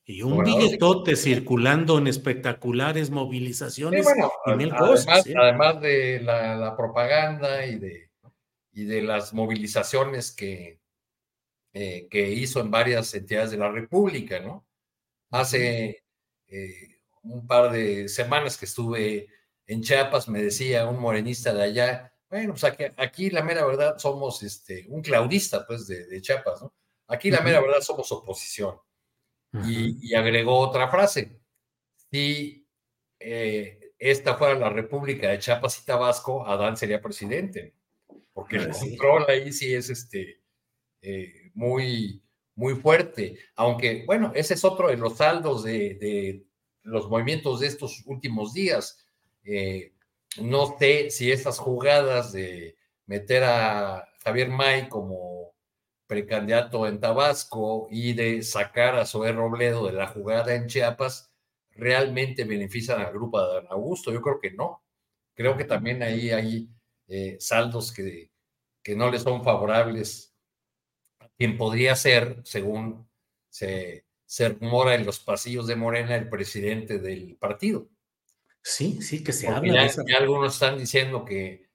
[0.09, 4.05] Y un billetote circulando en espectaculares movilizaciones.
[4.05, 8.11] bueno, además, además, de la, la, propaganda y de,
[8.73, 10.79] y de las movilizaciones que,
[11.73, 14.65] eh, que hizo en varias entidades de la República, ¿no?
[15.33, 16.05] Hace
[16.47, 19.27] eh, un par de semanas que estuve
[19.67, 23.99] en Chiapas, me decía un morenista de allá, bueno, pues aquí, aquí la mera verdad
[23.99, 26.73] somos este, un claudista, pues, de, de Chiapas, ¿no?
[27.09, 28.77] Aquí la mera verdad somos oposición.
[29.53, 31.41] Y, y, agregó otra frase.
[32.11, 32.67] Si
[33.19, 37.75] eh, esta fuera la República de Chiapas y Tabasco, Adán sería presidente,
[38.33, 40.43] porque el control ahí sí es este,
[41.01, 42.23] eh, muy,
[42.55, 43.39] muy fuerte.
[43.55, 46.47] Aunque, bueno, ese es otro de los saldos de, de
[46.83, 49.07] los movimientos de estos últimos días.
[49.45, 49.93] Eh,
[50.41, 55.36] no sé si estas jugadas de meter a Javier May como
[56.07, 61.33] precandidato en Tabasco y de sacar a Zoé Robledo de la jugada en Chiapas
[61.71, 64.13] realmente benefician al grupo de Don Augusto.
[64.13, 64.83] Yo creo que no.
[65.35, 66.71] Creo que también ahí hay
[67.09, 68.31] eh, saldos que,
[68.83, 70.35] que no le son favorables
[71.21, 73.09] a quien podría ser, según
[73.51, 77.89] se, se rumora en los pasillos de Morena, el presidente del partido.
[78.63, 79.87] Sí, sí, que se Porque habla.
[79.87, 81.66] Ya, ya algunos están diciendo que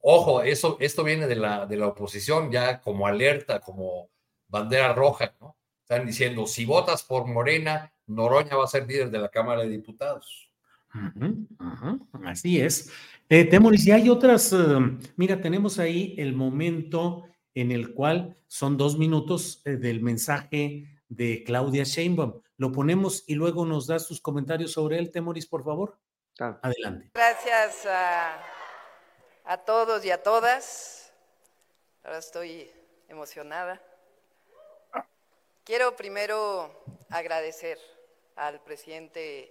[0.00, 4.10] Ojo, eso, esto viene de la, de la oposición ya como alerta, como
[4.46, 5.56] bandera roja, ¿no?
[5.82, 9.70] Están diciendo, si votas por Morena, Noroña va a ser líder de la Cámara de
[9.70, 10.52] Diputados.
[10.94, 12.90] Uh -huh, uh -huh, así es.
[13.28, 18.76] Eh, Temoris, y hay otras, uh, mira, tenemos ahí el momento en el cual son
[18.76, 22.40] dos minutos eh, del mensaje de Claudia Sheinbaum.
[22.56, 25.98] Lo ponemos y luego nos das tus comentarios sobre él, Temoris, por favor.
[26.36, 26.58] Claro.
[26.62, 27.10] Adelante.
[27.14, 28.40] Gracias a
[29.48, 31.10] a todos y a todas.
[32.04, 32.70] Ahora estoy
[33.08, 33.80] emocionada.
[35.64, 36.70] Quiero primero
[37.08, 37.78] agradecer
[38.36, 39.50] al presidente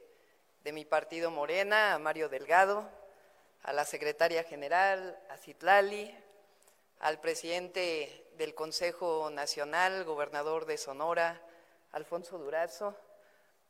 [0.63, 2.87] de mi partido Morena, a Mario Delgado,
[3.63, 6.15] a la secretaria general, a Citlali,
[6.99, 11.41] al presidente del Consejo Nacional, gobernador de Sonora,
[11.91, 12.95] Alfonso Durazo,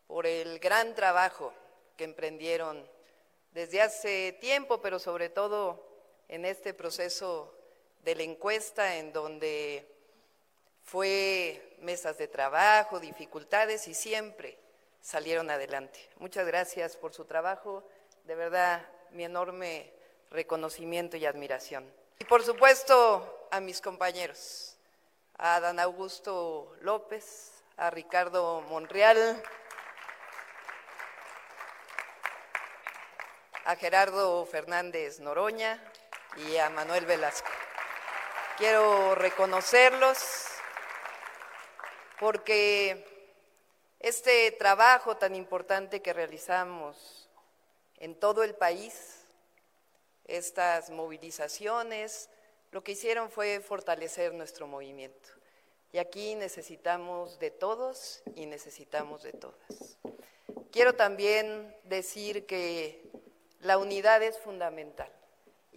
[0.07, 1.53] por el gran trabajo
[1.95, 2.85] que emprendieron
[3.51, 5.86] desde hace tiempo, pero sobre todo
[6.27, 7.53] en este proceso
[8.03, 9.87] de la encuesta en donde
[10.83, 14.57] fue mesas de trabajo, dificultades y siempre
[15.01, 15.99] salieron adelante.
[16.17, 17.83] Muchas gracias por su trabajo,
[18.23, 19.93] de verdad mi enorme
[20.31, 21.91] reconocimiento y admiración.
[22.19, 24.77] Y por supuesto a mis compañeros,
[25.37, 29.41] a Dan Augusto López, a Ricardo Monreal,
[33.65, 35.83] a Gerardo Fernández Noroña,
[36.35, 37.49] y a Manuel Velasco.
[38.57, 40.17] Quiero reconocerlos
[42.19, 43.05] porque
[43.99, 47.27] Este trabajo tan importante que realizamos
[47.97, 49.25] en todo el país,
[50.25, 52.29] estas movilizaciones,
[52.71, 55.29] lo que hicieron fue fortalecer nuestro movimiento.
[55.91, 59.97] Y aquí necesitamos de todos y necesitamos de todas.
[60.71, 63.01] Quiero también decir que
[63.61, 65.11] la unidad es fundamental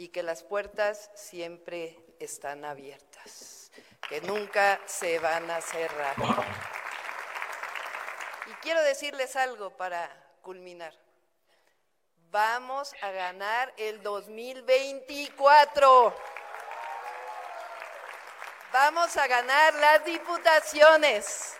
[0.00, 3.70] y que las puertas siempre están abiertas,
[4.08, 6.16] que nunca se van a cerrar.
[8.46, 10.08] Y quiero decirles algo para
[10.40, 10.94] culminar.
[12.30, 16.16] Vamos a ganar el 2024.
[18.72, 21.56] Vamos a ganar las diputaciones.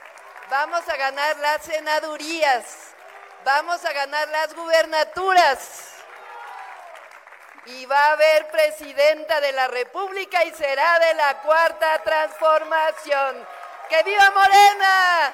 [0.48, 2.94] Vamos a ganar las senadurías.
[3.44, 5.99] Vamos a ganar las gubernaturas
[7.66, 13.46] y va a haber presidenta de la República y será de la cuarta transformación.
[13.88, 15.33] ¡Que viva Morena!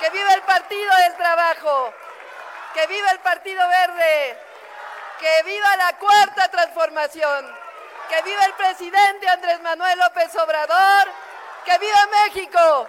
[0.00, 1.94] ¡Que viva el Partido del Trabajo!
[2.74, 4.38] ¡Que viva el Partido Verde!
[5.20, 7.56] ¡Que viva la cuarta transformación!
[8.08, 11.08] ¡Que viva el presidente Andrés Manuel López Obrador!
[11.64, 12.88] ¡Que viva México!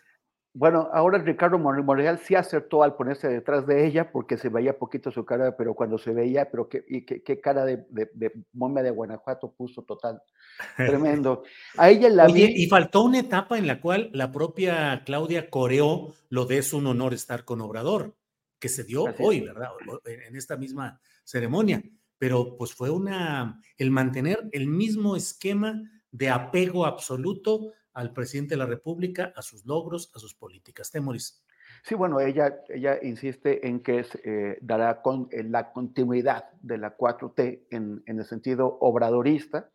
[0.53, 5.09] Bueno, ahora Ricardo Monreal sí acertó al ponerse detrás de ella porque se veía poquito
[5.09, 8.91] su cara, pero cuando se veía, pero qué, qué, cara de, de, de, momia de
[8.91, 10.21] Guanajuato puso total.
[10.75, 11.43] Tremendo.
[11.77, 16.13] A ella la Oye, y faltó una etapa en la cual la propia Claudia coreó
[16.27, 18.17] lo de es un honor estar con Obrador,
[18.59, 19.69] que se dio hoy, ¿verdad?
[20.05, 21.81] En esta misma ceremonia.
[22.17, 28.59] Pero pues fue una, el mantener el mismo esquema de apego absoluto al presidente de
[28.59, 30.91] la República, a sus logros, a sus políticas.
[30.91, 31.43] Temoris.
[31.83, 37.67] Sí, bueno, ella, ella insiste en que eh, dará con, la continuidad de la 4T
[37.71, 39.69] en, el sentido obradorista.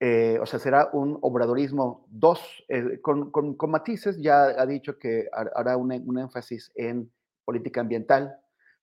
[0.00, 4.16] Eh, o sea, será un obradorismo 2, eh, con, matices.
[4.20, 7.10] Ya ha dicho que hará un, énfasis en
[7.44, 8.36] política ambiental,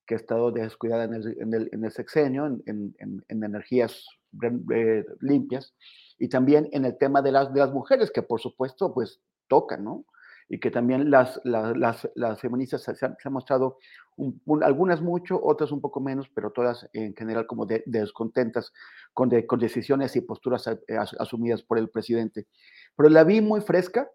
[0.05, 2.95] que ha estado descuidada en el, en el, sexenio, en,
[3.29, 4.05] energías
[5.19, 5.73] limpias
[6.17, 9.83] y también en el tema de las, de las mujeres, que por supuesto, pues tocan,
[9.83, 10.05] ¿no?
[10.47, 13.79] Y que también las, las, las, feministas se han, mostrado,
[14.61, 18.71] algunas mucho, otras un poco menos, pero todas en general como descontentas
[19.13, 22.45] con, con, decisiones y posturas eh, asumidas por el presidente.
[22.95, 24.07] Pero la vi muy fresca,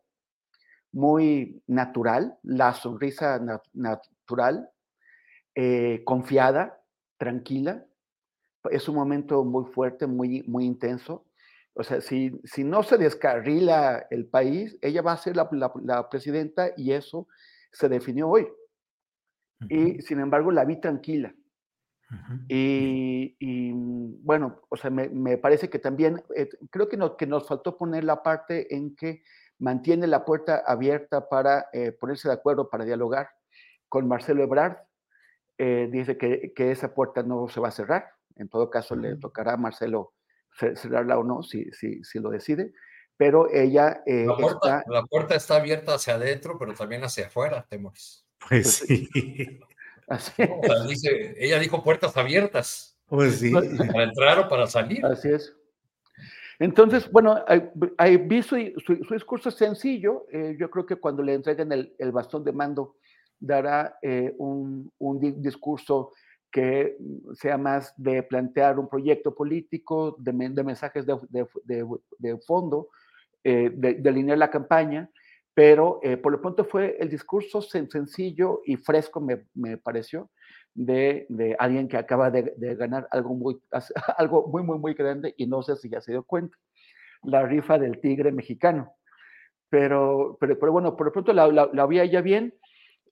[0.92, 3.40] muy natural, la sonrisa
[3.72, 4.70] natural,
[5.56, 6.80] eh, confiada,
[7.18, 7.86] tranquila.
[8.70, 11.24] Es un momento muy fuerte, muy, muy intenso.
[11.74, 15.48] O sea, si, si no se descarrila el país, ella va a ser la,
[15.82, 17.28] la, presidenta y eso
[17.72, 18.48] se definió hoy.
[19.68, 21.34] Y sin embargo, la vi tranquila.
[22.48, 27.26] y, y, bueno, o sea, me, me parece que también, eh, creo que, no, que
[27.26, 29.22] nos faltó poner la parte en que
[29.60, 33.28] mantiene la puerta abierta para eh, ponerse de acuerdo, para dialogar
[33.88, 34.78] con Marcelo Ebrard.
[35.58, 38.10] Eh, dice que, que, esa puerta no se va a cerrar.
[38.36, 40.14] En todo caso, le tocará a Marcelo
[40.52, 42.72] cerrarla o no, si, si, si lo decide,
[43.16, 44.02] pero ella...
[44.06, 44.92] Eh, la, puerta, está...
[44.92, 45.56] la, puerta, está...
[45.56, 48.26] abierta hacia adentro, pero también hacia afuera, Temoris.
[48.48, 49.60] Pues, pues sí.
[50.08, 50.32] Así
[50.88, 52.98] dice, ella dijo puertas abiertas.
[53.06, 53.52] Pues sí.
[53.52, 55.04] Para entrar o para salir.
[55.06, 55.54] Así es.
[56.58, 57.42] Entonces, bueno,
[57.96, 60.26] hay, vi su, su, discurso sencillo.
[60.30, 62.96] Eh, yo creo que cuando le entreguen el, el bastón de mando,
[63.38, 66.12] dará eh, un, un, discurso
[66.50, 66.96] que
[67.34, 72.88] sea más de plantear un proyecto político, de, mensajes de, fondo,
[73.44, 75.10] eh, de, alinear la campaña,
[75.54, 80.30] pero eh, por lo pronto fue el discurso sencillo y fresco, me, pareció,
[80.74, 81.26] de,
[81.58, 83.60] alguien que acaba de, ganar algo muy,
[84.16, 86.56] algo muy, muy, muy grande y no sé si ya se dio cuenta,
[87.22, 88.94] la rifa del tigre mexicano.
[89.68, 92.54] Pero, pero, pero bueno, por lo pronto la, la, la vi ya bien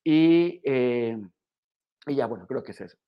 [0.03, 1.16] y, eh,
[2.07, 2.99] y ya, bueno, creo que es eso.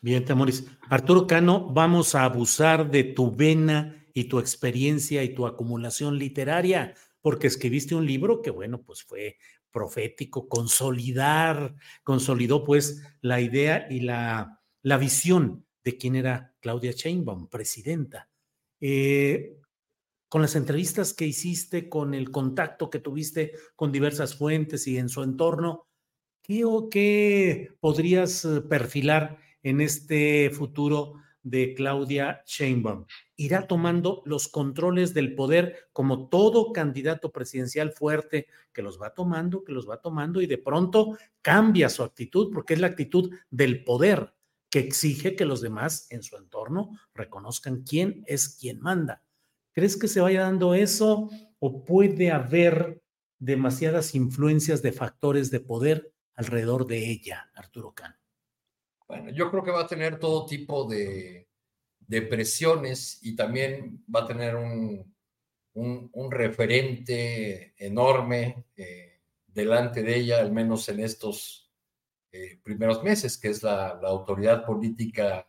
[0.00, 0.64] Bien, Tamoris.
[0.88, 6.94] Arturo Cano, vamos a abusar de tu vena y tu experiencia y tu acumulación literaria,
[7.20, 9.38] porque escribiste un libro que, bueno, pues fue
[9.72, 11.74] profético, consolidar,
[12.04, 18.28] consolidó pues la idea y la, la visión de quién era Claudia Sheinbaum, presidenta.
[18.80, 19.56] Eh,
[20.28, 25.08] con las entrevistas que hiciste, con el contacto que tuviste con diversas fuentes y en
[25.08, 25.88] su entorno,
[26.42, 29.38] ¿qué, o qué podrías eh, perfilar
[29.68, 33.06] en este futuro de Claudia Sheinbaum?
[33.36, 39.64] ¿Irá tomando los controles del poder como todo candidato presidencial fuerte que los va tomando,
[39.64, 43.84] que los va tomando y de pronto cambia su actitud porque es la actitud del
[43.84, 44.34] poder
[44.70, 49.22] que exige que los demás en su entorno reconozcan quién es quien manda?
[49.72, 53.02] ¿Crees que se vaya dando eso o puede haber
[53.38, 58.16] demasiadas influencias de factores de poder alrededor de ella, Arturo Cano?
[59.08, 61.48] Bueno, yo creo que va a tener todo tipo de,
[62.28, 65.14] presiones y también va a tener un,
[66.30, 71.70] referente enorme eh, delante de ella, al menos en estos
[72.32, 75.48] eh, primeros meses, que es la, la autoridad política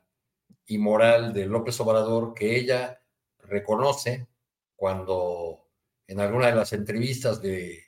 [0.66, 3.02] y moral de López Obrador, que ella
[3.40, 4.28] reconoce
[4.76, 5.68] cuando
[6.08, 7.84] en alguna de las entrevistas de,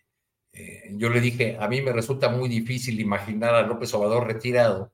[0.54, 4.92] eh, yo le dije, a mí me resulta muy difícil imaginar a López Obrador retirado.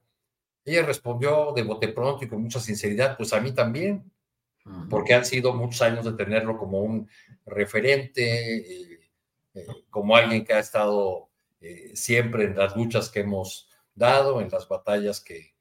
[0.68, 4.12] Ella respondió de bote pronto y con mucha sinceridad, pues a mí también,
[4.90, 7.10] porque han sido muchos años de tenerlo como un
[7.46, 9.00] referente, eh,
[9.56, 11.30] eh, como alguien que ha estado
[11.94, 15.56] siempre en las luchas que hemos dado, en las batallas que,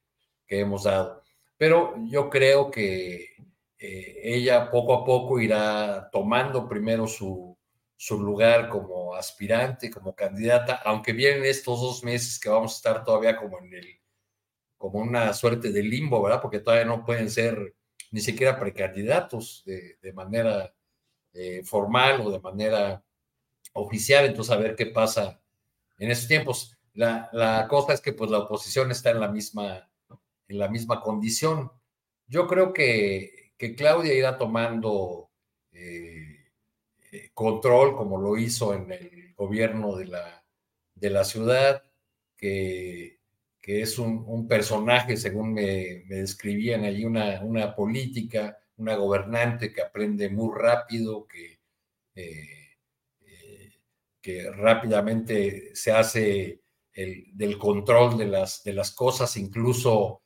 [0.46, 1.22] que hemos dado.
[1.56, 3.36] Pero yo creo que
[3.78, 7.56] eh, ella poco a poco irá tomando primero su,
[7.96, 13.04] su lugar como aspirante, como candidata, aunque vienen estos dos meses que vamos a estar
[13.04, 14.00] todavía como en el,
[14.76, 16.40] como una suerte de limbo, ¿verdad?
[16.42, 17.74] Porque todavía no pueden ser
[18.10, 20.74] ni siquiera precandidatos de, de manera
[21.32, 23.02] eh, formal o de manera
[23.72, 25.40] oficial, entonces a ver qué pasa
[25.98, 26.76] en esos tiempos.
[26.94, 29.90] La, la cosa es que pues la oposición está en la misma,
[30.48, 31.70] en la misma condición.
[32.26, 35.30] Yo creo que que Claudia irá tomando
[35.72, 36.52] eh,
[37.12, 40.44] eh, control, como lo hizo en el gobierno de la,
[40.94, 41.82] de la ciudad,
[42.36, 43.15] que,
[43.66, 50.30] que es un, personaje, según me, describían allí, una, una, política, una gobernante que aprende
[50.30, 51.58] muy rápido, que,
[52.14, 52.68] eh,
[54.22, 56.62] que rápidamente se hace
[56.92, 60.22] el, del control de las, de las cosas, incluso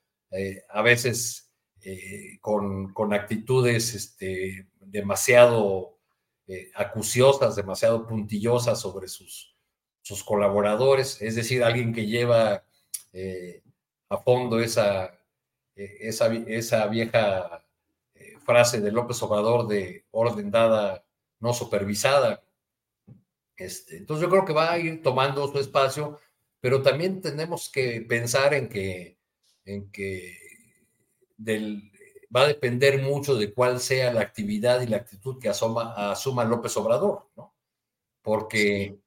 [0.68, 5.99] a veces eh, con, con, actitudes este, demasiado
[6.47, 9.57] eh, acuciosas, demasiado puntillosas sobre sus,
[10.03, 12.64] sus colaboradores, es decir, alguien que lleva
[13.12, 13.62] eh,
[14.09, 15.18] a fondo esa,
[15.74, 17.64] esa, esa vieja
[18.45, 21.05] frase de López Obrador de orden dada,
[21.38, 22.43] no supervisada.
[23.57, 26.18] Este, entonces yo creo que va a ir tomando su espacio,
[26.61, 29.18] pero también tenemos que pensar en que,
[29.64, 30.36] en que
[31.36, 31.91] del,
[32.34, 36.45] va a depender mucho de cuál sea la actividad y la actitud que asoma, asuma
[36.45, 37.55] López Obrador, ¿no?
[38.22, 38.99] Porque,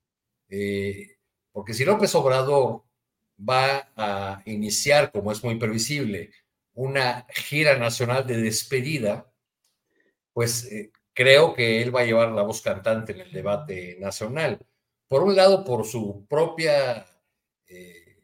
[0.50, 1.18] eh,
[1.52, 2.84] porque si López Obrador
[3.38, 6.32] va a iniciar, como es muy previsible,
[6.74, 9.32] una gira nacional de despedida,
[10.34, 14.60] pues eh, creo que él va a llevar la voz cantante en el debate nacional.
[15.08, 17.06] Por un lado, por su propia
[17.68, 18.18] eh,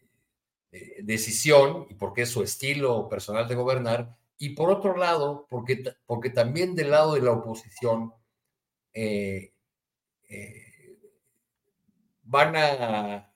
[0.71, 5.83] eh, decisión y porque es su estilo personal de gobernar, y por otro lado, porque,
[6.05, 8.13] porque también del lado de la oposición
[8.93, 9.53] eh,
[12.23, 13.28] van a,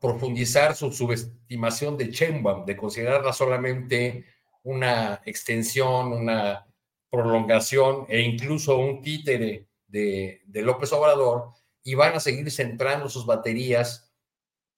[0.00, 4.26] profundizar su subestimación de Chembam, de considerarla solamente
[4.62, 6.66] una extensión, una
[7.10, 11.50] prolongación e incluso un títere de, de López Obrador,
[11.82, 14.10] y van a seguir centrando sus baterías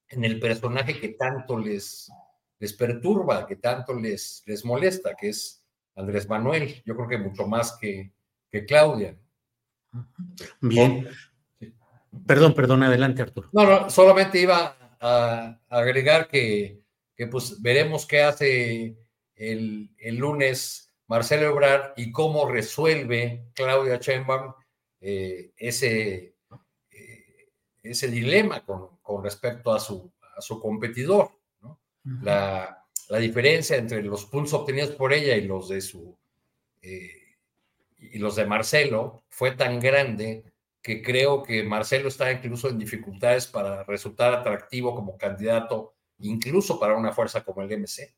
[0.09, 2.11] en el personaje que tanto les,
[2.59, 6.83] les perturba, que tanto les, les molesta, que es Andrés Manuel.
[6.85, 8.13] Yo creo que mucho más que,
[8.51, 9.17] que Claudia.
[10.61, 11.09] Bien.
[12.27, 13.49] Perdón, perdón, adelante, Arturo.
[13.53, 16.81] No, no, solamente iba a agregar que,
[17.17, 18.97] que pues veremos qué hace
[19.35, 24.55] el, el, lunes Marcelo Ebrard y cómo resuelve Claudia Sheinbaum
[25.01, 26.35] eh, ese,
[26.91, 27.51] eh,
[27.83, 31.31] ese dilema con, con respecto a su, a su competidor.
[31.63, 31.79] ¿no?
[32.23, 36.17] la, la, diferencia entre los puntos obtenidos por ella y los de su
[36.83, 37.27] eh,
[37.99, 40.45] y los de Marcelo fue tan grande
[40.87, 46.97] que creo que Marcelo está incluso en dificultades para resultar atractivo como candidato incluso para
[46.97, 48.15] una fuerza como el MC.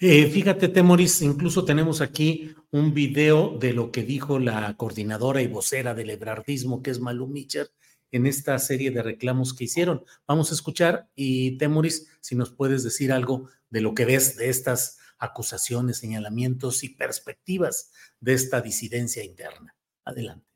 [0.00, 5.46] Eh, fíjate, Temoris, incluso tenemos aquí un video de lo que dijo la coordinadora y
[5.46, 7.70] vocera del ebrardismo, que es Malu Mitcher,
[8.10, 10.04] en esta serie de reclamos que hicieron.
[10.26, 14.48] Vamos a escuchar y Temoris, si nos puedes decir algo de lo que ves de
[14.48, 19.76] estas acusaciones, señalamientos y perspectivas de esta disidencia interna.
[20.04, 20.47] Adelante.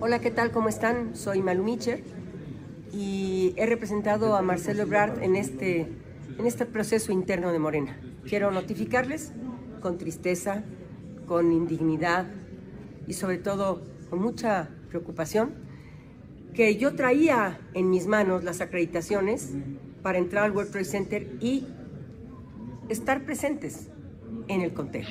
[0.00, 0.50] Hola, ¿qué tal?
[0.50, 1.14] ¿Cómo están?
[1.14, 2.02] Soy Malu Mitcher
[2.92, 5.88] y he representado a Marcelo Ebrard en este,
[6.38, 7.96] en este proceso interno de Morena.
[8.24, 9.32] Quiero notificarles
[9.80, 10.64] con tristeza,
[11.26, 12.26] con indignidad
[13.06, 15.54] y sobre todo con mucha preocupación
[16.52, 19.54] que yo traía en mis manos las acreditaciones
[20.02, 21.66] para entrar al World Trade Center y
[22.88, 23.88] estar presentes
[24.48, 25.06] en el conteo.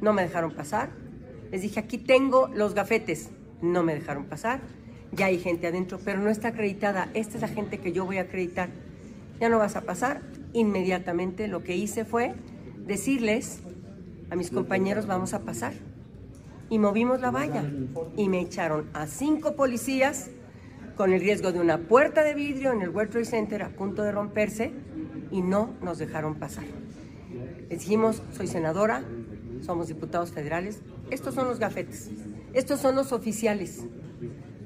[0.00, 0.90] No me dejaron pasar.
[1.52, 3.30] Les dije, aquí tengo los gafetes.
[3.60, 4.60] No me dejaron pasar
[5.12, 7.10] ya hay gente adentro, pero no está acreditada.
[7.14, 8.70] Esta es la gente que yo voy a acreditar.
[9.40, 10.22] Ya no vas a pasar.
[10.54, 12.34] Inmediatamente lo que hice fue
[12.86, 13.60] decirles
[14.30, 15.74] a mis compañeros vamos a pasar.
[16.70, 17.64] Y movimos la valla
[18.16, 20.30] y me echaron a cinco policías
[20.96, 24.02] con el riesgo de una puerta de vidrio en el World Trade Center a punto
[24.02, 24.72] de romperse
[25.30, 26.64] y no nos dejaron pasar.
[27.68, 29.04] Les dijimos, soy senadora,
[29.62, 32.10] somos diputados federales, estos son los gafetes,
[32.52, 33.86] estos son los oficiales,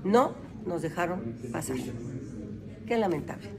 [0.04, 0.34] no
[0.66, 1.76] nos dejaron pasar.
[2.86, 3.50] Qué lamentable.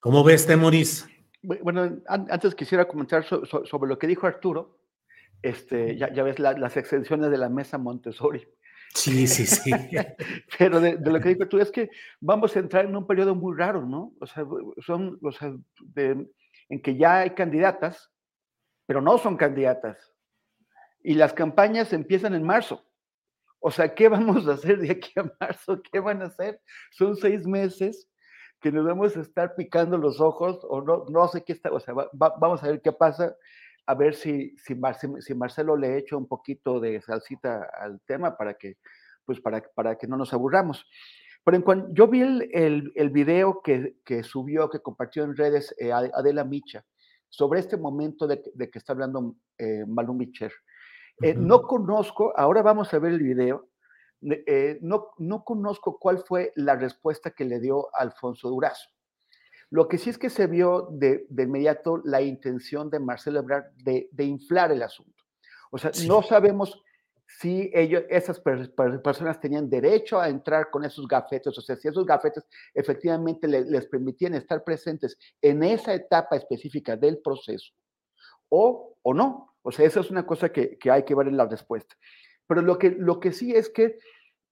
[0.00, 1.08] ¿Cómo ves, Temoris?
[1.42, 4.78] Bueno, antes quisiera comentar sobre lo que dijo Arturo.
[5.42, 8.46] Este, ya, ves las extensiones de la mesa Montessori.
[8.94, 9.70] Sí, sí, sí.
[10.58, 13.56] Pero de, lo que dijo Arturo es que vamos a entrar en un periodo muy
[13.56, 14.14] raro, ¿no?
[14.20, 14.44] O sea,
[14.84, 15.54] son, o sea,
[15.96, 18.10] en que ya hay candidatas,
[18.86, 20.12] pero no son candidatas.
[21.02, 22.84] Y las campañas empiezan en marzo.
[23.60, 25.80] O sea, ¿qué vamos a hacer de aquí a marzo?
[25.90, 26.60] ¿Qué van a hacer?
[26.90, 28.08] Son seis meses
[28.60, 31.78] que nos vamos a estar picando los ojos o no, no sé qué está, o
[31.78, 33.36] sea, vamos a ver qué pasa,
[33.84, 34.74] a ver si, si,
[35.20, 38.78] si, Marcelo le echa un poquito de salsita al tema para que,
[39.26, 40.86] pues para, para que no nos aburramos.
[41.44, 45.74] Pero en cuanto, yo vi el, el, video que, que, subió, que compartió en redes
[45.78, 46.86] eh, Adela Micha,
[47.34, 50.52] sobre este momento de, de que está hablando eh, Malum Micher.
[51.20, 53.70] Eh, no conozco, ahora vamos a ver el video,
[54.22, 58.88] eh, no, no conozco cuál fue la respuesta que le dio Alfonso Durazo.
[59.70, 64.24] Lo que sí es que se vio de, inmediato la intención de Marcelo Ebrard de,
[64.24, 65.24] inflar el asunto.
[65.72, 66.83] O sea, no sabemos
[67.26, 72.04] si ellos, esas personas tenían derecho a entrar con esos gafetes, o sea, si esos
[72.04, 72.44] gafetes
[72.74, 77.72] efectivamente les permitían estar presentes en esa etapa específica del proceso,
[78.48, 79.54] o, o no.
[79.62, 81.96] O sea, esa es una cosa que, hay que ver en la respuesta.
[82.46, 83.98] Pero lo que, lo que sí es que,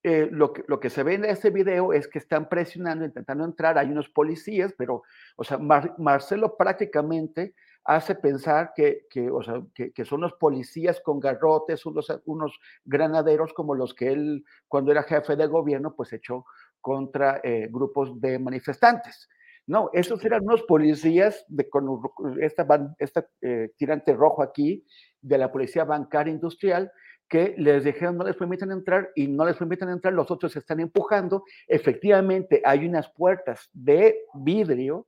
[0.04, 3.44] eh, lo que lo que se ve en este video es que están presionando, intentando
[3.44, 5.02] entrar, hay unos policías, pero,
[5.36, 11.20] o sea, Marcelo prácticamente hace pensar que, que, o sea, que, son los policías con
[11.20, 16.44] garrotes, unos, unos granaderos como los que él, cuando era jefe de gobierno, pues echó
[16.80, 19.28] contra eh, grupos de manifestantes.
[19.66, 22.00] No, esos eran unos policías de, con
[22.40, 22.66] esta,
[22.98, 24.84] esta eh, tirante rojo aquí
[25.20, 26.90] de la policía bancaria industrial
[27.32, 30.58] que les dijeron no les permiten entrar y no les permiten entrar, los otros se
[30.58, 31.44] están empujando.
[31.66, 35.06] Efectivamente, hay unas puertas de vidrio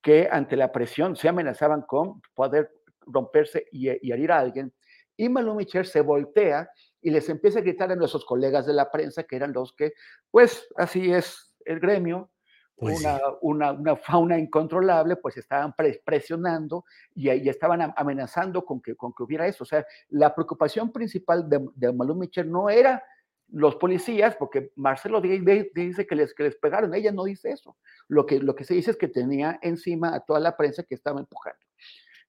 [0.00, 2.72] que ante la presión se amenazaban con poder
[3.02, 4.72] romperse y, y herir a alguien.
[5.18, 6.70] Y Malumicher se voltea
[7.02, 9.92] y les empieza a gritar a nuestros colegas de la prensa, que eran los que,
[10.30, 12.30] pues así es el gremio,
[12.76, 13.00] pues
[13.40, 15.74] una, una, fauna incontrolable, pues estaban
[16.04, 19.64] presionando y, y, estaban amenazando con que, con que hubiera eso.
[19.64, 23.02] O sea, la preocupación principal de, de Malú Michel no era
[23.48, 27.76] los policías, porque Marcelo dice que les, que les pegaron, ella no dice eso.
[28.08, 30.94] Lo que, lo que se dice es que tenía encima a toda la prensa que
[30.94, 31.60] estaba empujando.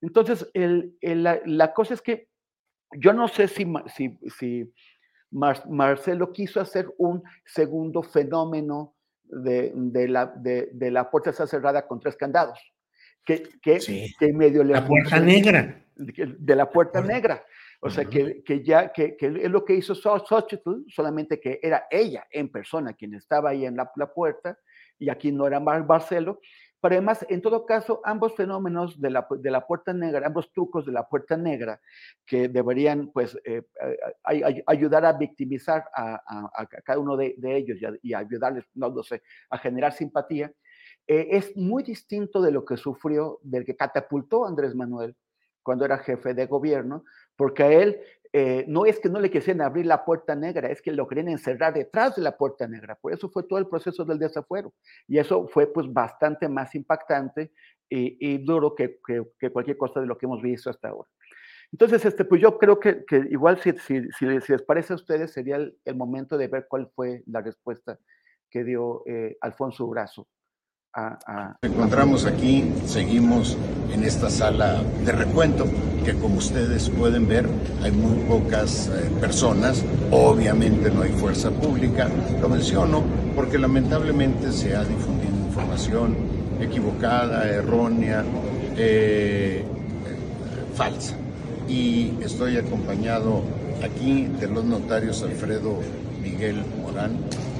[0.01, 2.29] Entonces, el, la, la, cosa es que
[2.95, 4.73] yo no sé si, si, si
[5.31, 8.95] Marcelo quiso hacer un segundo fenómeno
[9.29, 12.59] de, de, la, de, de, la puerta está cerrada con tres candados.
[13.23, 13.79] Que, que,
[14.17, 15.83] que medio le La puerta negra.
[15.95, 17.43] De, la puerta negra.
[17.81, 21.87] O sea, que, que, ya, que, que, es lo que hizo Xochitl, solamente que era
[21.91, 24.57] ella en persona quien estaba ahí en la, la puerta,
[24.97, 26.39] y aquí no era Marcelo,
[26.79, 30.85] pero además, en todo caso, ambos fenómenos de la, de la puerta negra, ambos trucos
[30.85, 31.81] de la puerta negra,
[32.25, 33.63] que deberían pues eh,
[34.65, 40.51] ayudar a victimizar a, cada uno de, ellos y, ayudarles, no sé, a generar simpatía,
[41.07, 45.15] eh, es muy distinto de lo que sufrió, del que catapultó Andrés Manuel
[45.63, 47.03] cuando era jefe de gobierno,
[47.35, 47.99] porque a él
[48.33, 51.29] eh, no es que no le quisieran abrir la puerta negra, es que lo querían
[51.29, 52.95] encerrar detrás de la puerta negra.
[52.95, 54.73] Por eso fue todo el proceso del desafuero.
[55.07, 57.51] Y eso fue pues bastante más impactante
[57.89, 58.99] y, duro que,
[59.51, 61.09] cualquier cosa de lo que hemos visto hasta ahora.
[61.71, 63.73] Entonces, este, pues yo creo que, igual si,
[64.21, 67.99] les parece a ustedes sería el, momento de ver cuál fue la respuesta
[68.49, 70.27] que dio eh, Alfonso Brazo
[71.61, 73.57] encontramos aquí, seguimos
[73.93, 75.65] en esta sala de recuento,
[76.03, 77.47] que como ustedes pueden ver,
[77.83, 82.09] hay muy pocas eh, personas, obviamente no hay fuerza pública,
[82.41, 83.03] lo menciono
[83.35, 86.15] porque lamentablemente se ha difundido información
[86.59, 88.23] equivocada, errónea,
[88.75, 89.63] eh,
[90.73, 91.15] falsa.
[91.67, 93.43] Y estoy acompañado
[93.83, 95.79] aquí de los notarios Alfredo
[96.23, 97.17] Miguel Morán,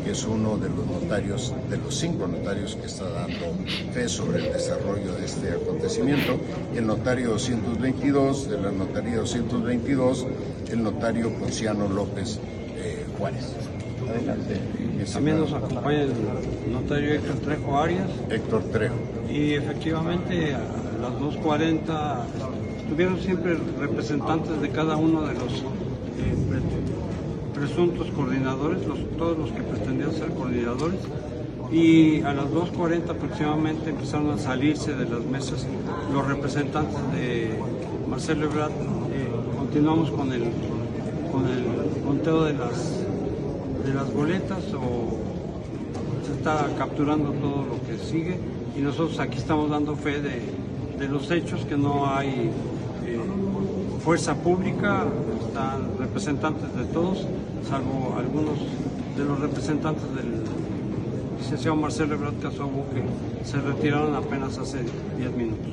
[0.10, 3.53] es uno de los notarios, de los cinco notarios que está dando
[3.93, 6.38] fe sobre el desarrollo de este acontecimiento.
[6.76, 10.28] El notario 222, de la notaría 222,
[10.72, 12.39] el notario Ponciano López
[12.76, 13.53] eh, Juárez.
[14.10, 14.60] Adelante.
[15.12, 16.14] También nos acompaña el
[16.72, 18.10] notario Héctor Trejo Arias.
[18.30, 18.95] Héctor Trejo.
[19.30, 20.60] Y efectivamente a
[21.01, 22.24] las 2.40
[22.80, 26.36] estuvieron siempre representantes de cada uno de los eh,
[27.58, 28.82] presuntos coordinadores,
[29.18, 30.99] todos los que pretendían ser coordinadores,
[31.72, 35.66] y a las 2.40 aproximadamente empezaron a salirse de las mesas
[36.14, 37.60] los representantes de
[38.10, 38.72] Marcelo Ebrard.
[38.72, 39.28] Eh,
[39.58, 40.43] continuamos con el,
[41.32, 43.03] con el conteo de las,
[43.86, 45.18] de las boletas o
[46.26, 48.38] se está capturando todo lo que sigue
[48.78, 50.41] y nosotros aquí estamos dando fe de,
[50.97, 52.49] de los hechos que no hay
[53.05, 53.20] eh,
[54.03, 55.05] fuerza pública,
[55.45, 57.28] están representantes de todos,
[57.68, 58.59] salvo algunos
[59.18, 60.41] de los representantes del
[61.38, 64.80] licenciado Marcelo Ebrard Casobo que se retiraron apenas hace
[65.18, 65.68] 10 minutos.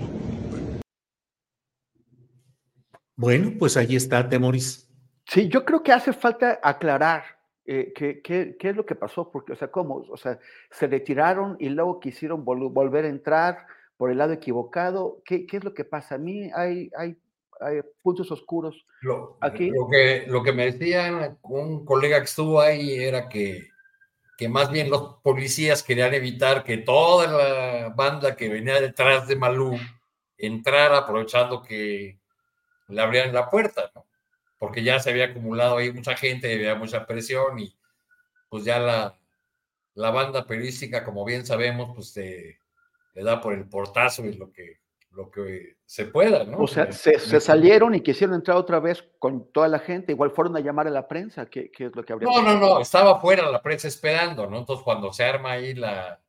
[3.16, 4.90] Bueno, pues ahí está, Temoris.
[5.26, 7.22] Sí, yo creo que hace falta aclarar
[7.64, 10.05] eh, qué, qué, es lo que pasó, porque, o sea, ¿cómo?
[10.11, 10.38] O sea,
[10.70, 13.66] se retiraron y luego quisieron volver a entrar
[13.97, 15.22] por el lado equivocado.
[15.24, 16.16] ¿Qué, qué es lo que pasa?
[16.16, 17.16] A mí hay, hay
[17.64, 18.84] hay puntos oscuros.
[19.00, 19.70] Lo, Aquí.
[19.70, 23.70] Lo, que, lo que me decía un colega que estuvo ahí era que,
[24.36, 29.36] que más bien los policías querían evitar que toda la banda que venía detrás de
[29.36, 29.78] Malú
[30.36, 32.18] entrara aprovechando que
[32.88, 34.06] le abrían la puerta, ¿no?
[34.58, 37.74] Porque ya se había acumulado ahí mucha gente, había mucha presión y
[38.48, 39.18] pues ya la,
[39.94, 44.84] la banda periodística, como bien sabemos, pues le da por el portazo y lo que
[45.14, 46.58] lo que se pueda, ¿no?
[46.58, 50.56] O sea, se, salieron y quisieron entrar otra vez con toda la gente, igual fueron
[50.56, 53.50] a llamar a la prensa, ¿qué, es lo que habría No, no, no, estaba fuera
[53.50, 54.58] la prensa esperando, ¿no?
[54.58, 56.20] Entonces cuando se arma ahí la,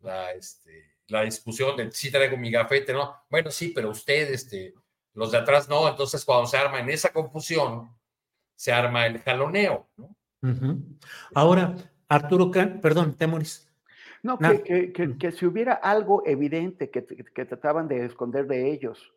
[0.00, 3.14] la, este, la discusión de si traigo mi gafete, ¿no?
[3.28, 4.74] Bueno, sí, pero usted, este,
[5.12, 7.94] los de atrás no, entonces cuando se arma en esa confusión,
[8.56, 10.16] se arma el jaloneo, ¿no?
[11.34, 11.74] Ahora,
[12.08, 13.66] Arturo, perdón, Temoris.
[14.24, 19.12] No, que, que, que, si hubiera algo evidente que, trataban de esconder de ellos,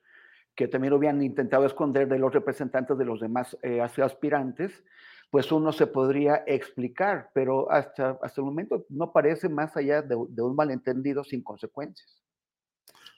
[0.54, 4.84] que también hubieran intentado esconder de los representantes de los demás eh, aspirantes,
[5.30, 10.16] pues uno se podría explicar, pero hasta, hasta el momento no parece más allá de,
[10.16, 12.22] un malentendido sin consecuencias.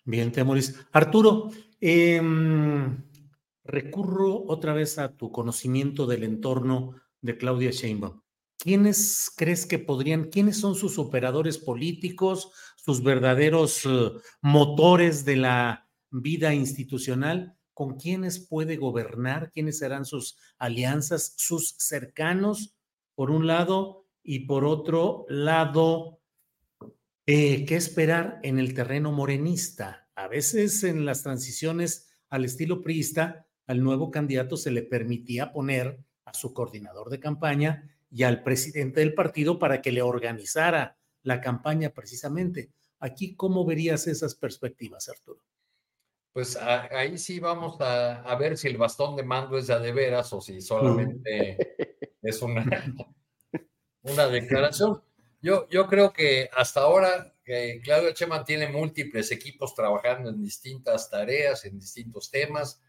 [0.06, 0.88] Bien, Temoris.
[0.92, 1.50] Arturo,
[1.82, 3.04] em,
[3.64, 8.22] recurro otra vez a tu conocimiento del entorno de Claudia Sheinbaum.
[8.60, 15.90] ¿Quiénes crees que podrían, quiénes son sus operadores políticos, sus verdaderos eh, motores de la
[16.12, 17.56] vida institucional?
[17.74, 19.52] ¿Con quiénes puede gobernar?
[19.52, 22.76] ¿Quiénes serán sus alianzas, sus cercanos,
[23.16, 24.06] por un lado?
[24.22, 26.20] Y por otro lado,
[27.26, 30.10] eh, ¿qué esperar en el terreno morenista?
[30.16, 36.04] A veces en las transiciones al estilo priista, al nuevo candidato se le permitía poner
[36.26, 41.42] a su coordinador de campaña y al presidente del partido para que le organizara la
[41.42, 42.72] campaña precisamente.
[43.00, 45.42] Aquí, ¿cómo verías esas perspectivas, Arturo?
[46.34, 50.32] Pues ahí sí vamos a, ver si el bastón de mando es ya de veras
[50.34, 51.58] o si solamente
[52.22, 52.66] es una,
[54.04, 55.02] una declaración.
[55.42, 61.10] Yo, yo creo que hasta ahora que Claudio Cheman tiene múltiples equipos trabajando en distintas
[61.10, 62.82] tareas, en distintos temas.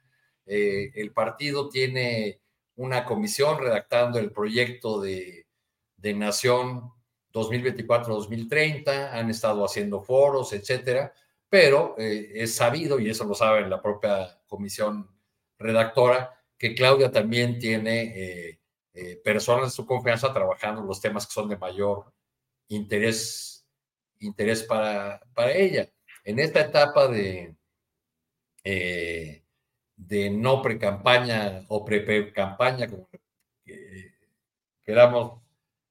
[0.44, 2.40] Eh, el partido tiene
[2.80, 5.46] una comisión redactando el proyecto de,
[6.02, 6.90] Nación
[7.30, 11.12] 2024-2030, han estado haciendo foros, etcétera,
[11.50, 15.10] pero eh, es sabido, y eso lo sabe la propia comisión
[15.58, 18.60] redactora, que Claudia también tiene eh,
[18.94, 22.10] eh, personas de su confianza trabajando los temas que son de mayor
[22.68, 23.66] interés,
[24.20, 25.86] interés para, para ella.
[26.24, 27.54] En esta etapa de,
[30.06, 33.08] de no pre-campaña o pre-campaña, como
[34.82, 35.42] queramos,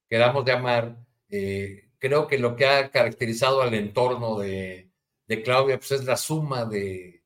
[0.08, 0.96] queramos llamar,
[1.28, 4.90] eh, creo que lo que ha caracterizado al entorno de,
[5.26, 7.24] de Claudia pues es la suma de,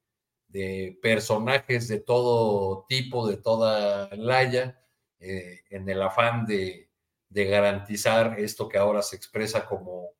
[0.49, 4.81] de, personajes de todo tipo, de toda laya,
[5.19, 6.91] eh, en el afán de,
[7.29, 10.11] de, garantizar esto que ahora se expresa como,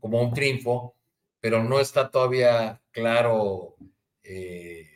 [0.00, 0.96] como un triunfo,
[1.38, 3.76] pero no está todavía claro
[4.22, 4.93] eh,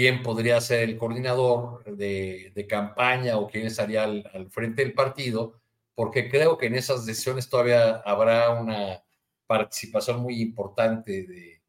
[0.00, 4.94] quién podría ser el coordinador de, de campaña o quién estaría al, al, frente del
[4.94, 5.60] partido,
[5.94, 9.04] porque creo que en esas decisiones todavía habrá una
[9.46, 11.62] participación muy importante de,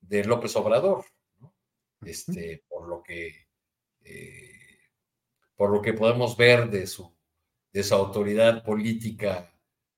[0.00, 1.04] de López Obrador,
[1.40, 1.52] ¿no?
[2.04, 3.48] este, por lo que
[4.04, 4.52] eh,
[5.56, 7.12] por lo que podemos ver de su,
[7.72, 9.52] de su autoridad política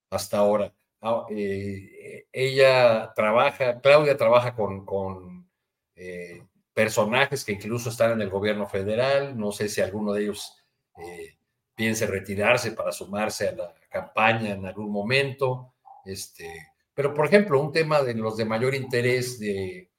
[0.08, 0.74] hasta ahora.
[1.02, 5.50] Ah, eh, ella trabaja, Claudia trabaja con, con
[5.96, 10.56] eh, personajes que incluso están en el gobierno federal, no sé si alguno de ellos
[10.98, 11.36] eh,
[11.74, 17.72] piense retirarse para sumarse a la campaña en algún momento, este, pero por ejemplo, un
[17.72, 19.90] tema de los de mayor interés de,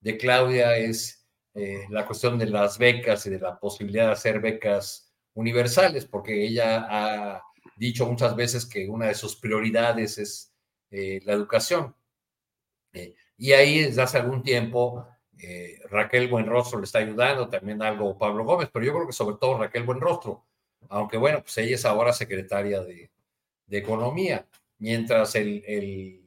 [0.00, 4.40] de Claudia es eh, la cuestión de las becas y de la posibilidad de hacer
[4.40, 7.42] becas universales, porque ella ha
[7.76, 10.52] dicho muchas veces que una de sus prioridades es
[10.90, 11.94] eh, la educación.
[12.92, 15.06] Eh, y ahí desde hace algún tiempo
[15.42, 19.36] eh, Raquel Buenrostro le está ayudando, también algo Pablo Gómez, pero yo creo que sobre
[19.36, 20.44] todo Raquel Buenrostro,
[20.88, 23.10] aunque bueno, pues ella es ahora secretaria de,
[23.66, 24.46] de Economía,
[24.78, 26.22] mientras el, el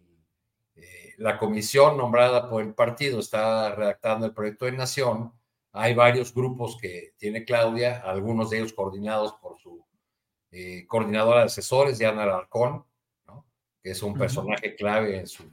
[0.75, 5.31] eh, la comisión nombrada por el partido está redactando el proyecto de nación,
[5.71, 9.85] hay varios grupos que tiene Claudia, algunos de ellos coordinados por su
[10.51, 12.85] eh, coordinadora de asesores, Diana Alarcón,
[13.27, 13.45] ¿no?
[13.81, 15.49] que es un personaje clave en su,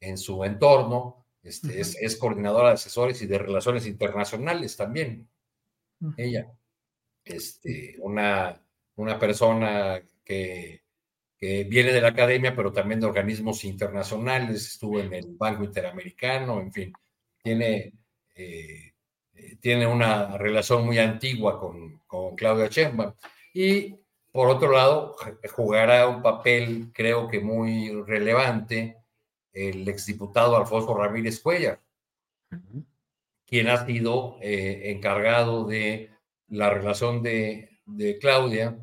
[0.00, 1.80] en su entorno, este, uh -huh.
[1.80, 5.28] es, es, coordinadora de asesores y de relaciones internacionales también,
[6.00, 6.14] uh -huh.
[6.16, 6.52] ella.
[7.24, 8.60] Este, una,
[8.96, 10.82] una persona que,
[11.36, 16.60] que, viene de la academia, pero también de organismos internacionales, estuvo en el Banco Interamericano,
[16.60, 16.92] en fin,
[17.42, 17.92] tiene,
[18.34, 18.92] eh,
[19.60, 23.14] tiene una relación muy antigua con, con Claudia Sheinbaum.
[23.54, 23.96] Y
[24.32, 25.16] por otro lado,
[25.52, 28.99] jugará un papel, creo que muy relevante,
[29.52, 31.80] el exdiputado Alfonso Ramírez Cuellar,
[32.52, 32.84] uh -huh.
[33.46, 36.10] quien ha sido eh, encargado de
[36.48, 38.78] la relación de, de, Claudia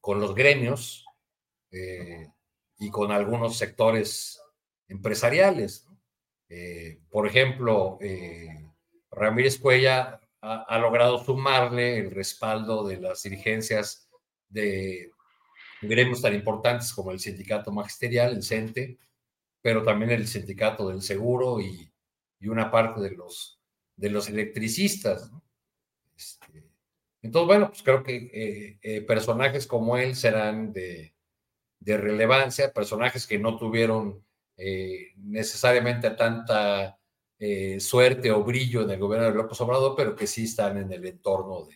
[0.00, 1.04] con los gremios
[1.70, 2.28] eh,
[2.78, 4.40] y con algunos sectores
[4.88, 5.86] empresariales.
[6.48, 7.98] Eh, por ejemplo,
[9.10, 14.08] Ramírez Cuellar ha, ha, logrado sumarle el respaldo de las dirigencias
[14.48, 15.10] de
[15.80, 18.98] gremios tan importantes como el Sindicato Magisterial, el CENTE,
[19.62, 21.90] pero también el sindicato del seguro y,
[22.40, 23.60] y una parte de los,
[23.96, 25.30] de los electricistas.
[26.16, 26.64] Este,
[27.22, 31.14] entonces, bueno, pues creo que eh, eh, personajes como él serán de,
[31.78, 34.24] de, relevancia, personajes que no tuvieron
[34.56, 36.98] eh, necesariamente tanta
[37.80, 41.04] suerte o brillo en el gobierno de López Obrador, pero que sí están en el
[41.04, 41.74] entorno de,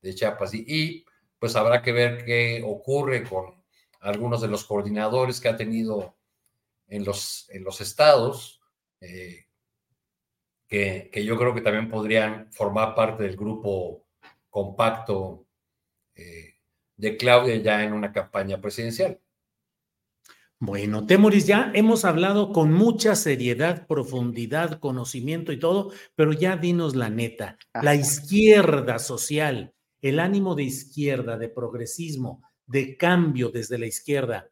[0.00, 0.54] de Chiapas.
[0.54, 1.04] Y, y
[1.38, 3.62] pues habrá que ver qué ocurre con
[4.00, 6.16] algunos de los coordinadores que ha tenido
[6.88, 8.60] en los, en los estados,
[9.00, 9.46] eh,
[10.66, 14.06] que, que, yo creo que también podrían formar parte del grupo
[14.50, 15.46] compacto
[16.14, 16.54] eh,
[16.96, 19.20] de Claudia ya en una campaña presidencial.
[20.60, 26.94] Bueno, Temoris, ya hemos hablado con mucha seriedad, profundidad, conocimiento y todo, pero ya dinos
[26.94, 27.84] la neta, Ajá.
[27.84, 34.48] la izquierda social, el ánimo de izquierda, de progresismo, de cambio desde la izquierda,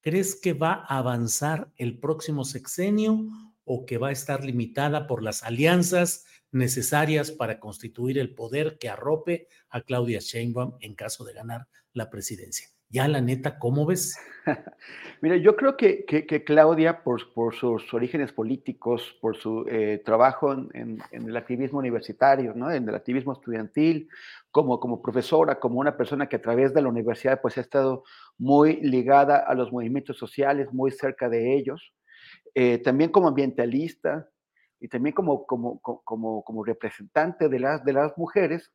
[0.00, 3.26] ¿crees que va a avanzar el próximo sexenio
[3.64, 8.88] o que va a estar limitada por las alianzas necesarias para constituir el poder que
[8.88, 12.68] arrope a Claudia Sheinbaum en caso de ganar la presidencia?
[12.92, 14.18] Ya la neta, ¿cómo ves?
[15.20, 20.02] Mira, yo creo que, que, que Claudia, por, por, sus orígenes políticos, por su eh,
[20.04, 22.68] trabajo en, en, en, el activismo universitario, ¿no?
[22.68, 24.08] en el activismo estudiantil,
[24.50, 28.02] como, como profesora, como una persona que a través de la universidad pues ha estado
[28.38, 31.92] muy ligada a los movimientos sociales, muy cerca de ellos,
[32.56, 34.28] eh, también como ambientalista
[34.80, 38.72] y también como, como, como, como representante de las, de las mujeres,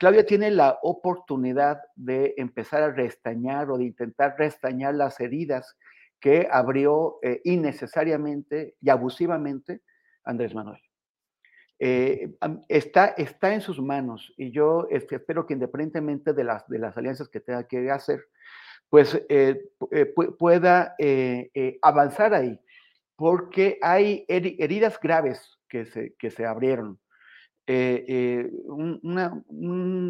[0.00, 5.76] Claudia tiene la oportunidad de empezar a restañar o de intentar restañar las heridas
[6.18, 9.82] que abrió eh, innecesariamente y abusivamente
[10.24, 10.80] Andrés Manuel.
[11.78, 12.32] Eh,
[12.68, 16.96] está, está en sus manos y yo este, espero que independientemente de las, de las
[16.96, 18.24] alianzas que tenga que hacer,
[18.88, 19.70] pues eh,
[20.38, 20.96] pueda
[21.82, 22.58] avanzar ahí,
[23.16, 26.98] porque hay heridas graves que se, que se abrieron
[27.72, 28.50] eh,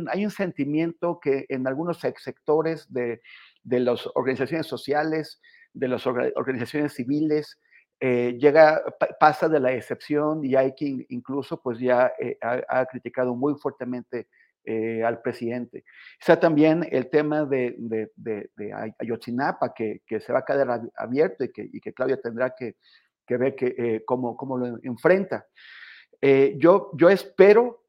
[0.09, 3.21] hay un sentimiento que en algunos sectores de,
[3.63, 5.41] de las organizaciones sociales,
[5.73, 7.59] de las organizaciones civiles,
[8.01, 8.83] llega,
[9.19, 14.27] pasa de la excepción y hay quien incluso pues ya ha, criticado muy fuertemente
[14.63, 15.85] eh, al presidente.
[16.21, 21.67] Está también el tema de, de, Ayotzinapa, que, se va a quedar abierto y que,
[21.73, 22.77] y Claudia tendrá que,
[23.27, 25.47] ver eh, cómo, lo enfrenta.
[26.23, 27.85] Eh, yo, yo espero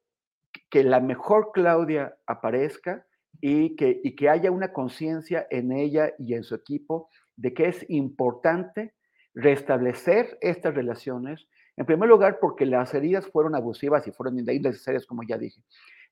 [0.69, 3.05] que la mejor Claudia aparezca
[3.41, 7.67] y que, y que haya una conciencia en ella y en su equipo de que
[7.67, 8.93] es importante
[9.33, 15.23] restablecer estas relaciones, en primer lugar porque las heridas fueron abusivas y fueron innecesarias, como
[15.23, 15.61] ya dije.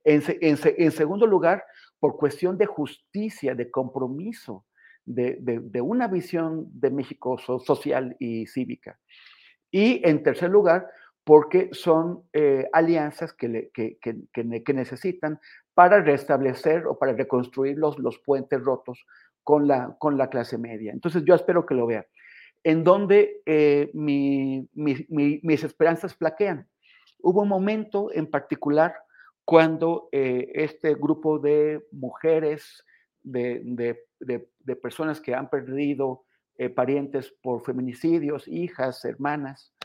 [0.05, 1.63] En, segundo lugar,
[1.99, 4.65] por cuestión de justicia, de compromiso,
[5.05, 8.99] de, una visión de México social y cívica.
[9.70, 10.88] Y en tercer lugar,
[11.30, 15.40] porque son eh, alianzas que, que, necesitan
[15.76, 19.06] para restablecer o para reconstruir los, los puentes rotos
[19.44, 20.92] con la, con la clase media.
[20.92, 22.04] Entonces yo espero que lo vean.
[22.64, 26.68] En donde eh, mis esperanzas flaquean.
[27.20, 28.96] Hubo un momento en particular
[29.46, 32.84] cuando eh, este grupo de mujeres,
[33.22, 34.04] de,
[34.82, 36.24] personas que han perdido
[36.56, 39.76] eh, parientes por feminicidios, hijas, hermanas,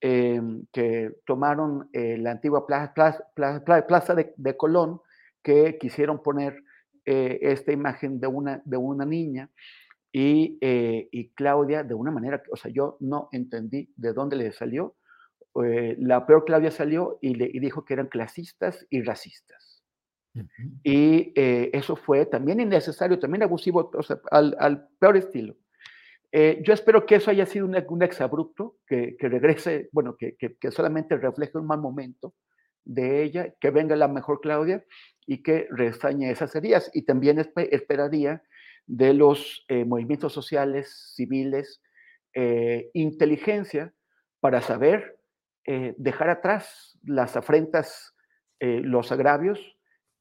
[0.00, 5.00] em, que tomaron eh, la antigua plaza, de, Colón,
[5.42, 6.62] que quisieron poner
[7.04, 9.50] esta imagen de una, de una niña,
[10.12, 14.94] y, y, Claudia, de una manera, o sea, yo no entendí de dónde le salió,
[15.64, 19.82] eh, la peor Claudia salió y, le, dijo que eran clasistas y racistas.
[20.84, 25.56] Y eh, eso fue también innecesario, también abusivo, o sea, al, peor estilo.
[26.32, 30.36] Eh, yo espero que eso haya sido un, un exabrupto, que, que, regrese, bueno, que,
[30.36, 32.34] que, solamente refleje un mal momento
[32.84, 34.84] de ella, que venga la mejor Claudia
[35.26, 36.90] y que restañe esas heridas.
[36.94, 38.42] Y también esperaría
[38.86, 41.82] de los movimientos sociales, civiles,
[42.94, 43.92] inteligencia
[44.40, 45.20] para saber
[45.66, 48.16] eh, dejar atrás las afrentas,
[48.60, 49.60] eh, los agravios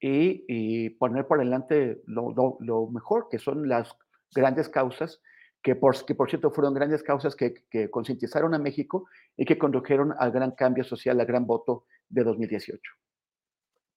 [0.01, 3.95] y, poner por delante lo, mejor, que son las
[4.36, 5.22] grandes causas,
[5.62, 9.57] que por, que por cierto fueron grandes causas que, que concientizaron a México y que
[9.57, 12.82] condujeron al gran cambio social, al gran voto de 2018.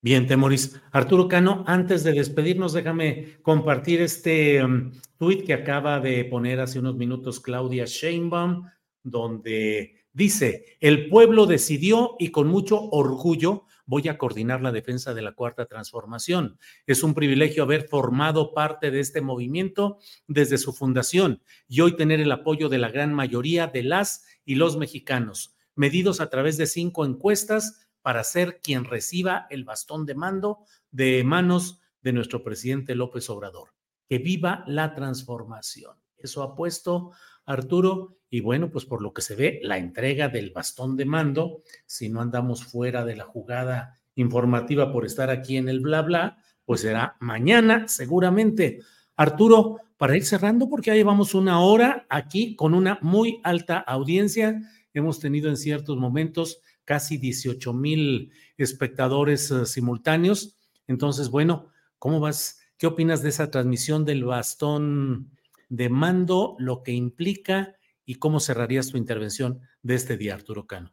[0.01, 0.81] Bien, Temoris.
[0.91, 6.81] Arturo Cano, antes de despedirnos, déjame compartir este um, tuit que acaba de poner hace
[6.81, 8.69] unos minutos Claudia Sheinbaum,
[9.05, 15.21] donde Dice, el pueblo decidió y con mucho orgullo voy a coordinar la defensa de
[15.21, 16.59] la cuarta transformación.
[16.87, 22.19] Es un privilegio haber formado parte de este movimiento desde su fundación y hoy tener
[22.19, 26.65] el apoyo de la gran mayoría de las y los mexicanos, medidos a través de
[26.65, 32.95] cinco encuestas para ser quien reciba el bastón de mando de manos de nuestro presidente
[32.95, 33.75] López Obrador.
[34.09, 35.99] Que viva la transformación.
[36.17, 37.13] Eso ha puesto
[37.45, 41.63] Arturo y bueno, pues por lo que se ve, la entrega del bastón de mando,
[41.87, 46.39] si no andamos fuera de la jugada informativa por estar aquí en el bla bla,
[46.65, 48.81] pues será mañana seguramente.
[49.17, 54.61] Arturo, para ir cerrando, porque ya llevamos una hora aquí con una muy alta audiencia.
[54.95, 60.57] Hemos tenido en ciertos momentos casi 18 mil espectadores eh, simultáneos.
[60.87, 61.69] Entonces, bueno,
[61.99, 62.61] ¿cómo vas?
[62.79, 65.31] ¿Qué opinas de esa transmisión del bastón
[65.73, 70.93] de mando, lo que implica y cómo cerrarías tu intervención de este día, Arturo Cano.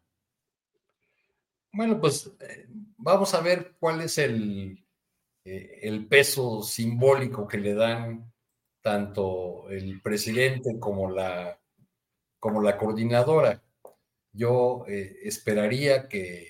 [1.74, 2.66] Bueno, pues eh,
[2.96, 4.82] vamos a ver cuál es el,
[5.44, 8.32] eh, el peso simbólico que le dan
[8.82, 11.60] tanto el presidente como la,
[12.40, 13.62] como la coordinadora.
[14.32, 16.48] Yo eh, esperaría que,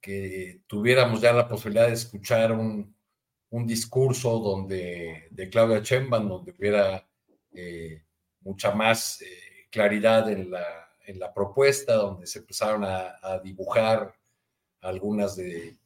[0.00, 2.96] que, tuviéramos ya la posibilidad de escuchar un,
[3.50, 7.08] un discurso donde, de Claudia Chemban, donde hubiera
[8.40, 9.22] mucha más
[9.70, 14.14] claridad en la, en la propuesta, donde se empezaron a, dibujar
[14.82, 15.78] algunas de,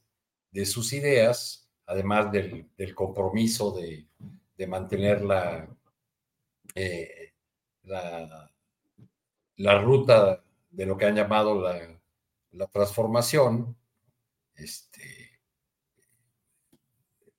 [0.64, 4.06] sus ideas, además del, compromiso de,
[4.66, 5.68] mantener la,
[6.76, 7.32] eh,
[7.82, 8.52] la,
[9.56, 12.00] la, ruta de lo que han llamado la,
[12.52, 13.76] la transformación.
[14.54, 15.40] Este,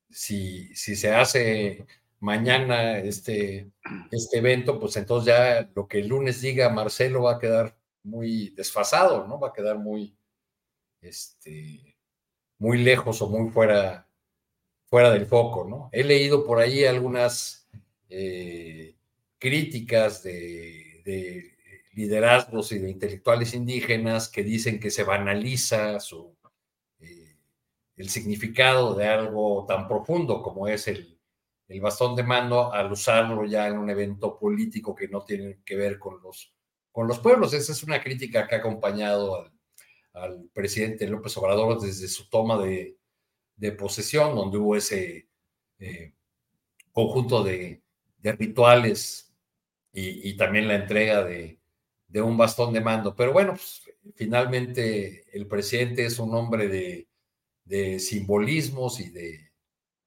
[0.10, 1.86] si, si se hace
[2.24, 3.70] mañana este,
[4.10, 8.52] este evento, pues entonces ya lo que el lunes diga Marcelo va a quedar muy
[8.52, 9.42] desfasado, ¿no?
[9.42, 10.16] Va a quedar muy,
[11.02, 11.98] este,
[12.60, 14.08] muy lejos o muy fuera,
[14.86, 15.90] fuera del foco, ¿no?
[15.92, 17.68] He leído por ahí algunas
[18.10, 18.96] eh,
[19.38, 21.52] críticas de, de,
[21.92, 26.34] liderazgos y de intelectuales indígenas que dicen que se banaliza su,
[27.02, 27.36] eh,
[27.98, 31.13] el significado de algo tan profundo como es el,
[31.68, 35.76] el bastón de mando al usarlo ya en un evento político que no tiene que
[35.76, 36.54] ver con los,
[36.92, 37.54] con los pueblos.
[37.54, 39.50] Esa es una crítica que ha acompañado
[40.14, 42.98] al, presidente López Obrador desde su toma de,
[43.56, 45.28] de posesión, donde hubo ese
[45.80, 46.14] eh,
[46.92, 47.82] conjunto de,
[48.22, 49.34] rituales
[49.92, 51.60] y, también la entrega de,
[52.08, 53.16] de, un bastón de mando.
[53.16, 53.84] Pero bueno, pues,
[54.16, 57.08] finalmente el presidente es un hombre de,
[57.66, 59.52] de simbolismos y de,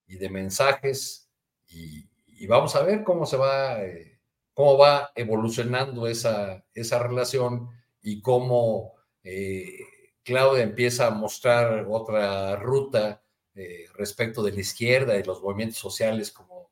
[0.07, 1.26] y de mensajes
[1.69, 4.19] y, y, vamos a ver cómo se va, eh,
[4.55, 7.69] cómo va evolucionando esa, esa relación
[8.03, 8.95] y cómo
[9.25, 9.79] eh,
[10.23, 13.23] Claudia empieza a mostrar otra ruta
[13.55, 16.71] eh, respecto de la izquierda y los movimientos sociales, como,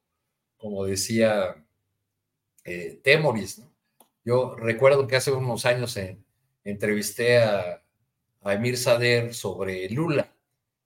[0.57, 1.65] como decía
[3.03, 3.59] Temoris.
[3.59, 3.75] ¿no?
[4.25, 5.99] Yo recuerdo que hace unos años
[6.65, 7.83] entrevisté a,
[8.43, 10.35] a, Emir Sader sobre Lula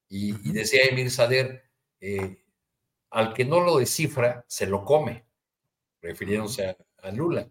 [0.09, 1.69] y, y decía Emir Sader,
[2.01, 2.39] eh,
[3.11, 5.25] al que no lo descifra, se lo come,
[6.03, 7.49] refiriéndose a, a Lula.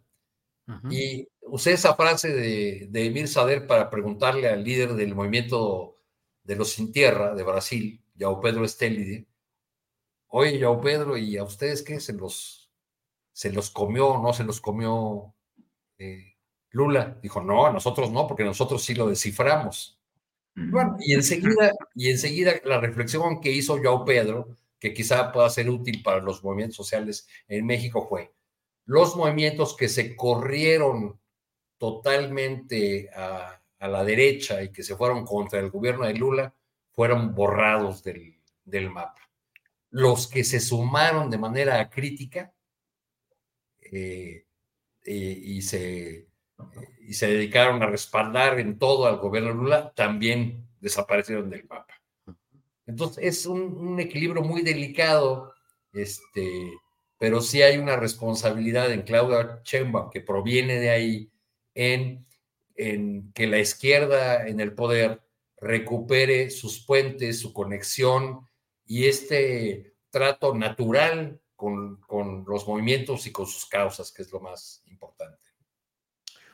[0.67, 0.93] Uh -huh.
[0.93, 5.95] Y usé esa frase de, de Emir Sader para preguntarle al líder del movimiento
[6.43, 9.27] de los sin tierra de Brasil, Yao Pedro Estelide,
[10.27, 11.99] oye, Yao Pedro, ¿y a ustedes qué?
[11.99, 12.71] ¿Se los,
[13.33, 15.33] se los comió o no se los comió
[15.97, 16.35] eh,
[16.71, 17.17] Lula?
[17.21, 19.99] Dijo, no, a nosotros no, porque nosotros sí lo desciframos.
[20.55, 25.69] Bueno, y enseguida, y enseguida la reflexión que hizo Yao Pedro, que quizá pueda ser
[25.69, 28.31] útil para los movimientos sociales en México, fue
[28.87, 31.19] los movimientos que se corrieron
[31.77, 36.55] totalmente a, la derecha y que se fueron contra el gobierno de Lula
[36.93, 39.21] fueron borrados del, del mapa.
[39.91, 42.51] Los que se sumaron de manera crítica
[43.79, 44.47] eh,
[45.03, 46.27] eh, y, se,
[47.01, 51.93] y se dedicaron a respaldar en todo al gobierno de Lula también desaparecieron del mapa.
[52.87, 55.53] Entonces es un, equilibrio muy delicado,
[55.91, 56.71] este,
[57.19, 61.31] pero sí hay una responsabilidad en Claudia Sheinbaum que proviene de ahí
[61.75, 62.25] en,
[62.75, 65.21] en que la izquierda en el poder
[65.59, 68.47] recupere sus puentes, su conexión
[68.85, 74.39] y este trato natural con, con, los movimientos y con sus causas, que es lo
[74.39, 75.39] más importante.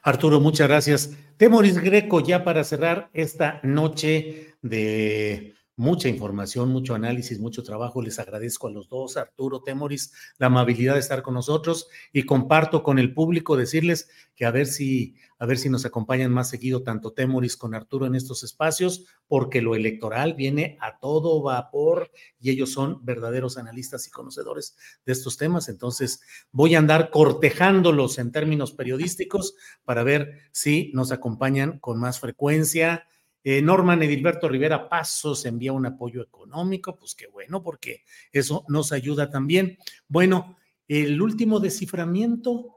[0.01, 1.11] Arturo, muchas gracias.
[1.37, 8.01] Temoris Greco, ya para cerrar esta noche de mucha información, mucho análisis, mucho trabajo.
[8.01, 12.83] Les agradezco a los dos, Arturo, Temoris, la amabilidad de estar con nosotros y comparto
[12.83, 16.83] con el público decirles que a ver si, a ver si nos acompañan más seguido
[16.83, 22.51] tanto Temoris con Arturo en estos espacios, porque lo electoral viene a todo vapor y
[22.51, 25.69] ellos son verdaderos analistas y conocedores de estos temas.
[25.69, 26.21] Entonces
[26.51, 33.07] voy a andar cortejándolos en términos periodísticos para ver si nos acompañan con más frecuencia
[33.43, 38.91] eh, Norman Edilberto Rivera Pasos envía un apoyo económico, pues qué bueno, porque eso nos
[38.91, 39.77] ayuda también.
[40.07, 42.73] Bueno, el último desciframiento,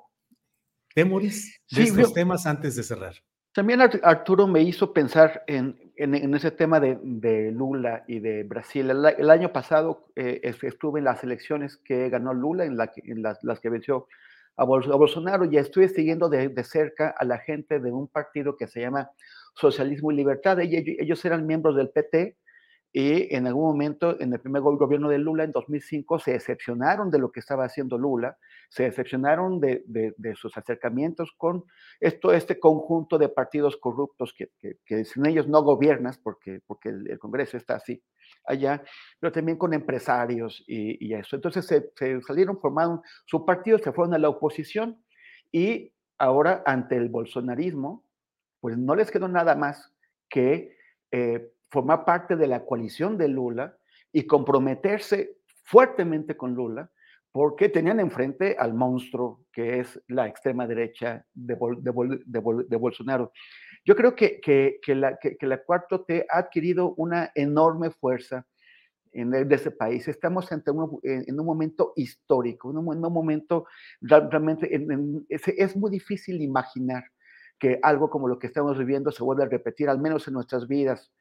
[0.94, 3.14] Temoris, de sí, estos yo, temas antes de cerrar.
[3.52, 8.42] También Arturo me hizo pensar en, en, en ese tema de, de, Lula y de
[8.42, 8.90] Brasil.
[8.90, 13.22] El, el año pasado eh, estuve en las elecciones que ganó Lula, en, la, en
[13.22, 14.08] las, las, que venció
[14.56, 18.66] a, Bolsonaro, y estuve siguiendo de, de cerca a la gente de un partido que
[18.66, 19.10] se llama
[19.56, 20.60] Socialismo y Libertad.
[20.60, 22.36] Ellos eran miembros del PT
[22.98, 27.18] y en algún momento, en el primer gobierno de Lula, en 2005, se decepcionaron de
[27.18, 28.38] lo que estaba haciendo Lula,
[28.70, 31.64] se decepcionaron de, de, de sus acercamientos con
[32.00, 36.88] esto, este conjunto de partidos corruptos que, que, que sin ellos no gobiernas, porque, porque
[36.88, 38.02] el, el, Congreso está así
[38.46, 38.82] allá,
[39.20, 41.36] pero también con empresarios y, y eso.
[41.36, 45.04] Entonces se, se salieron, formaron su partido, se fueron a la oposición
[45.52, 48.05] y ahora ante el bolsonarismo,
[48.60, 49.92] pues no les quedó nada más
[50.28, 50.76] que
[51.10, 53.76] eh, formar parte de la coalición de Lula
[54.12, 56.90] y comprometerse fuertemente con Lula,
[57.32, 62.38] porque tenían enfrente al monstruo que es la extrema derecha de, Bol, de, Bol, de,
[62.38, 63.32] Bol, de Bolsonaro.
[63.84, 68.46] Yo creo que, que, que la, que, la, cuarto T ha adquirido una enorme fuerza
[69.12, 70.08] en ese país.
[70.08, 73.66] Estamos ante un, en, un momento histórico, en un, en un momento
[74.00, 77.04] realmente en, en, es, es, muy difícil imaginar
[77.58, 80.68] que algo como lo que estamos viviendo se vuelve a repetir, al menos en nuestras
[80.68, 81.12] vidas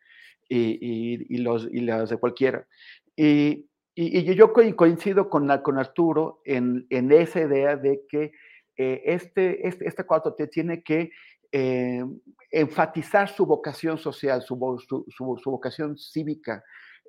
[0.49, 2.67] y, los, y las de cualquiera.
[3.15, 8.33] Y, yo coincido con, con Arturo en, en, esa idea de que
[8.75, 11.11] eh, este, este, este 4T tiene que
[11.51, 12.03] eh,
[12.51, 15.05] enfatizar su vocación social, su, su,
[15.41, 16.61] su, vocación cívica,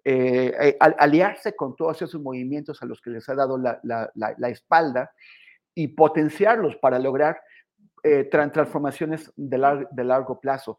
[0.05, 4.49] eh, eh aliarse con todos esos movimientos a los que les ha dado la, la
[4.49, 5.11] espalda
[5.75, 7.41] y potenciarlos para lograr
[8.07, 10.79] eh, transformaciones de, lar de, largo plazo.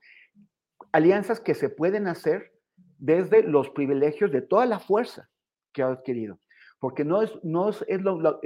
[0.93, 2.53] Alianzas que se pueden hacer
[2.97, 5.29] desde los privilegios de toda la fuerza
[5.73, 6.39] que ha adquirido.
[6.79, 8.39] Porque no es, no es, no,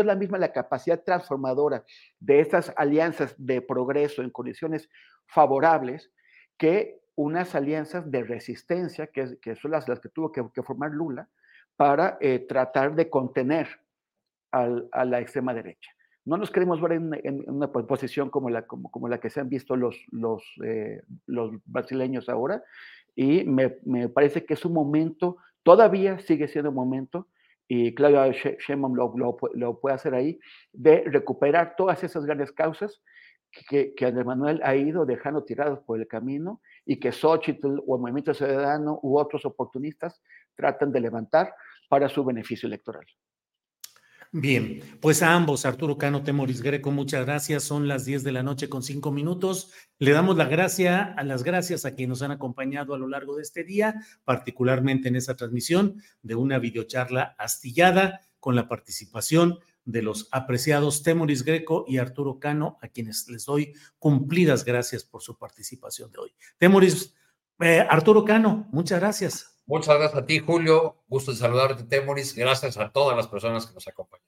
[0.00, 1.84] es la misma la capacidad transformadora
[2.20, 4.90] de estas alianzas de progreso en condiciones
[5.26, 6.12] favorables
[6.58, 11.30] que unas alianzas de resistencia, que, son las, las, que tuvo que, formar Lula,
[11.76, 13.68] para eh, tratar de contener
[14.50, 15.90] a la extrema derecha.
[16.24, 19.76] No nos queremos ver en, una posición como la, como, la que se han visto
[19.76, 22.62] los, los, eh, los brasileños ahora,
[23.14, 27.28] y me, me, parece que es un momento, todavía sigue siendo un momento,
[27.68, 30.38] y Claudia Sheinbaum lo, lo, lo, puede hacer ahí,
[30.72, 33.02] de recuperar todas esas grandes causas
[33.68, 37.96] que, que Andrés Manuel ha ido dejando tirados por el camino y que Xochitl o
[37.96, 40.22] el Movimiento Ciudadano u otros oportunistas
[40.54, 41.54] tratan de levantar
[41.88, 43.06] para su beneficio electoral.
[44.34, 47.64] Bien, pues a ambos, Arturo Cano, Temoris Greco, muchas gracias.
[47.64, 49.72] Son las 10 de la noche con cinco minutos.
[49.98, 53.36] Le damos la gracia, a las gracias a quienes nos han acompañado a lo largo
[53.36, 60.00] de este día, particularmente en esa transmisión de una videocharla astillada con la participación de
[60.00, 65.36] los apreciados Temoris Greco y Arturo Cano, a quienes les doy cumplidas gracias por su
[65.36, 66.34] participación de hoy.
[66.56, 67.14] Temoris,
[67.60, 69.51] eh, Arturo Cano, muchas gracias.
[69.66, 70.96] Muchas gracias a ti, Julio.
[71.08, 72.34] Gusto de saludarte, Temoris.
[72.34, 74.26] Gracias a todas las personas que nos acompañan.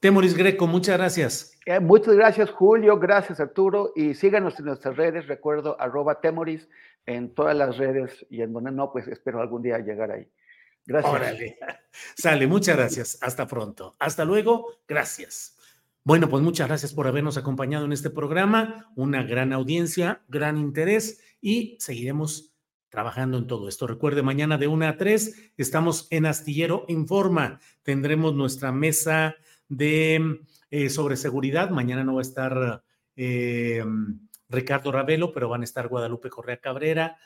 [0.00, 1.58] Temoris Greco, muchas gracias.
[1.66, 2.98] Eh, muchas gracias, Julio.
[2.98, 3.92] Gracias, Arturo.
[3.94, 5.26] Y síganos en nuestras redes.
[5.26, 6.68] Recuerdo, arroba Temoris
[7.04, 10.26] en todas las redes y en donde no, pues espero algún día llegar ahí.
[10.86, 11.12] Gracias.
[11.12, 11.58] Órale.
[12.16, 13.18] Sale, muchas gracias.
[13.20, 13.96] Hasta pronto.
[13.98, 14.80] Hasta luego.
[14.88, 15.58] Gracias.
[16.02, 18.90] Bueno, pues muchas gracias por habernos acompañado en este programa.
[18.96, 22.49] Una gran audiencia, gran interés y seguiremos
[22.90, 23.86] trabajando en todo esto.
[23.86, 27.60] Recuerde, mañana de 1 a 3 estamos en Astillero Informa.
[27.82, 29.36] Tendremos nuestra mesa
[29.68, 31.70] de eh, sobre seguridad.
[31.70, 32.82] Mañana no va a estar
[33.16, 33.84] eh,
[34.48, 37.16] Ricardo Ravelo, pero van a estar Guadalupe Correa Cabrera,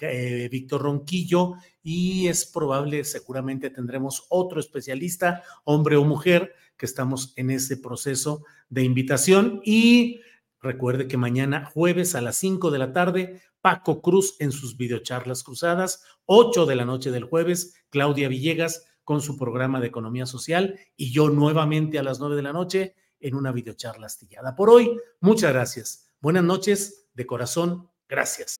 [0.00, 7.32] eh, Víctor Ronquillo y es probable, seguramente tendremos otro especialista, hombre o mujer, que estamos
[7.36, 10.20] en ese proceso de invitación y
[10.62, 15.42] Recuerde que mañana jueves a las 5 de la tarde Paco Cruz en sus videocharlas
[15.42, 20.78] cruzadas, 8 de la noche del jueves, Claudia Villegas con su programa de economía social
[20.96, 24.54] y yo nuevamente a las 9 de la noche en una videocharla astillada.
[24.54, 26.06] Por hoy, muchas gracias.
[26.20, 28.56] Buenas noches, de corazón, gracias.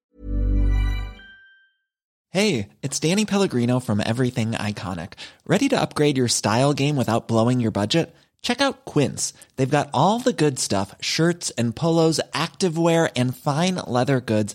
[2.30, 5.14] Hey, it's Danny Pellegrino from Everything Iconic.
[5.46, 8.14] ¿Ready to upgrade your style game without blowing your budget?
[8.40, 9.34] Check out Quince.
[9.56, 14.54] They've got all the good stuff, shirts and polos, activewear and fine leather goods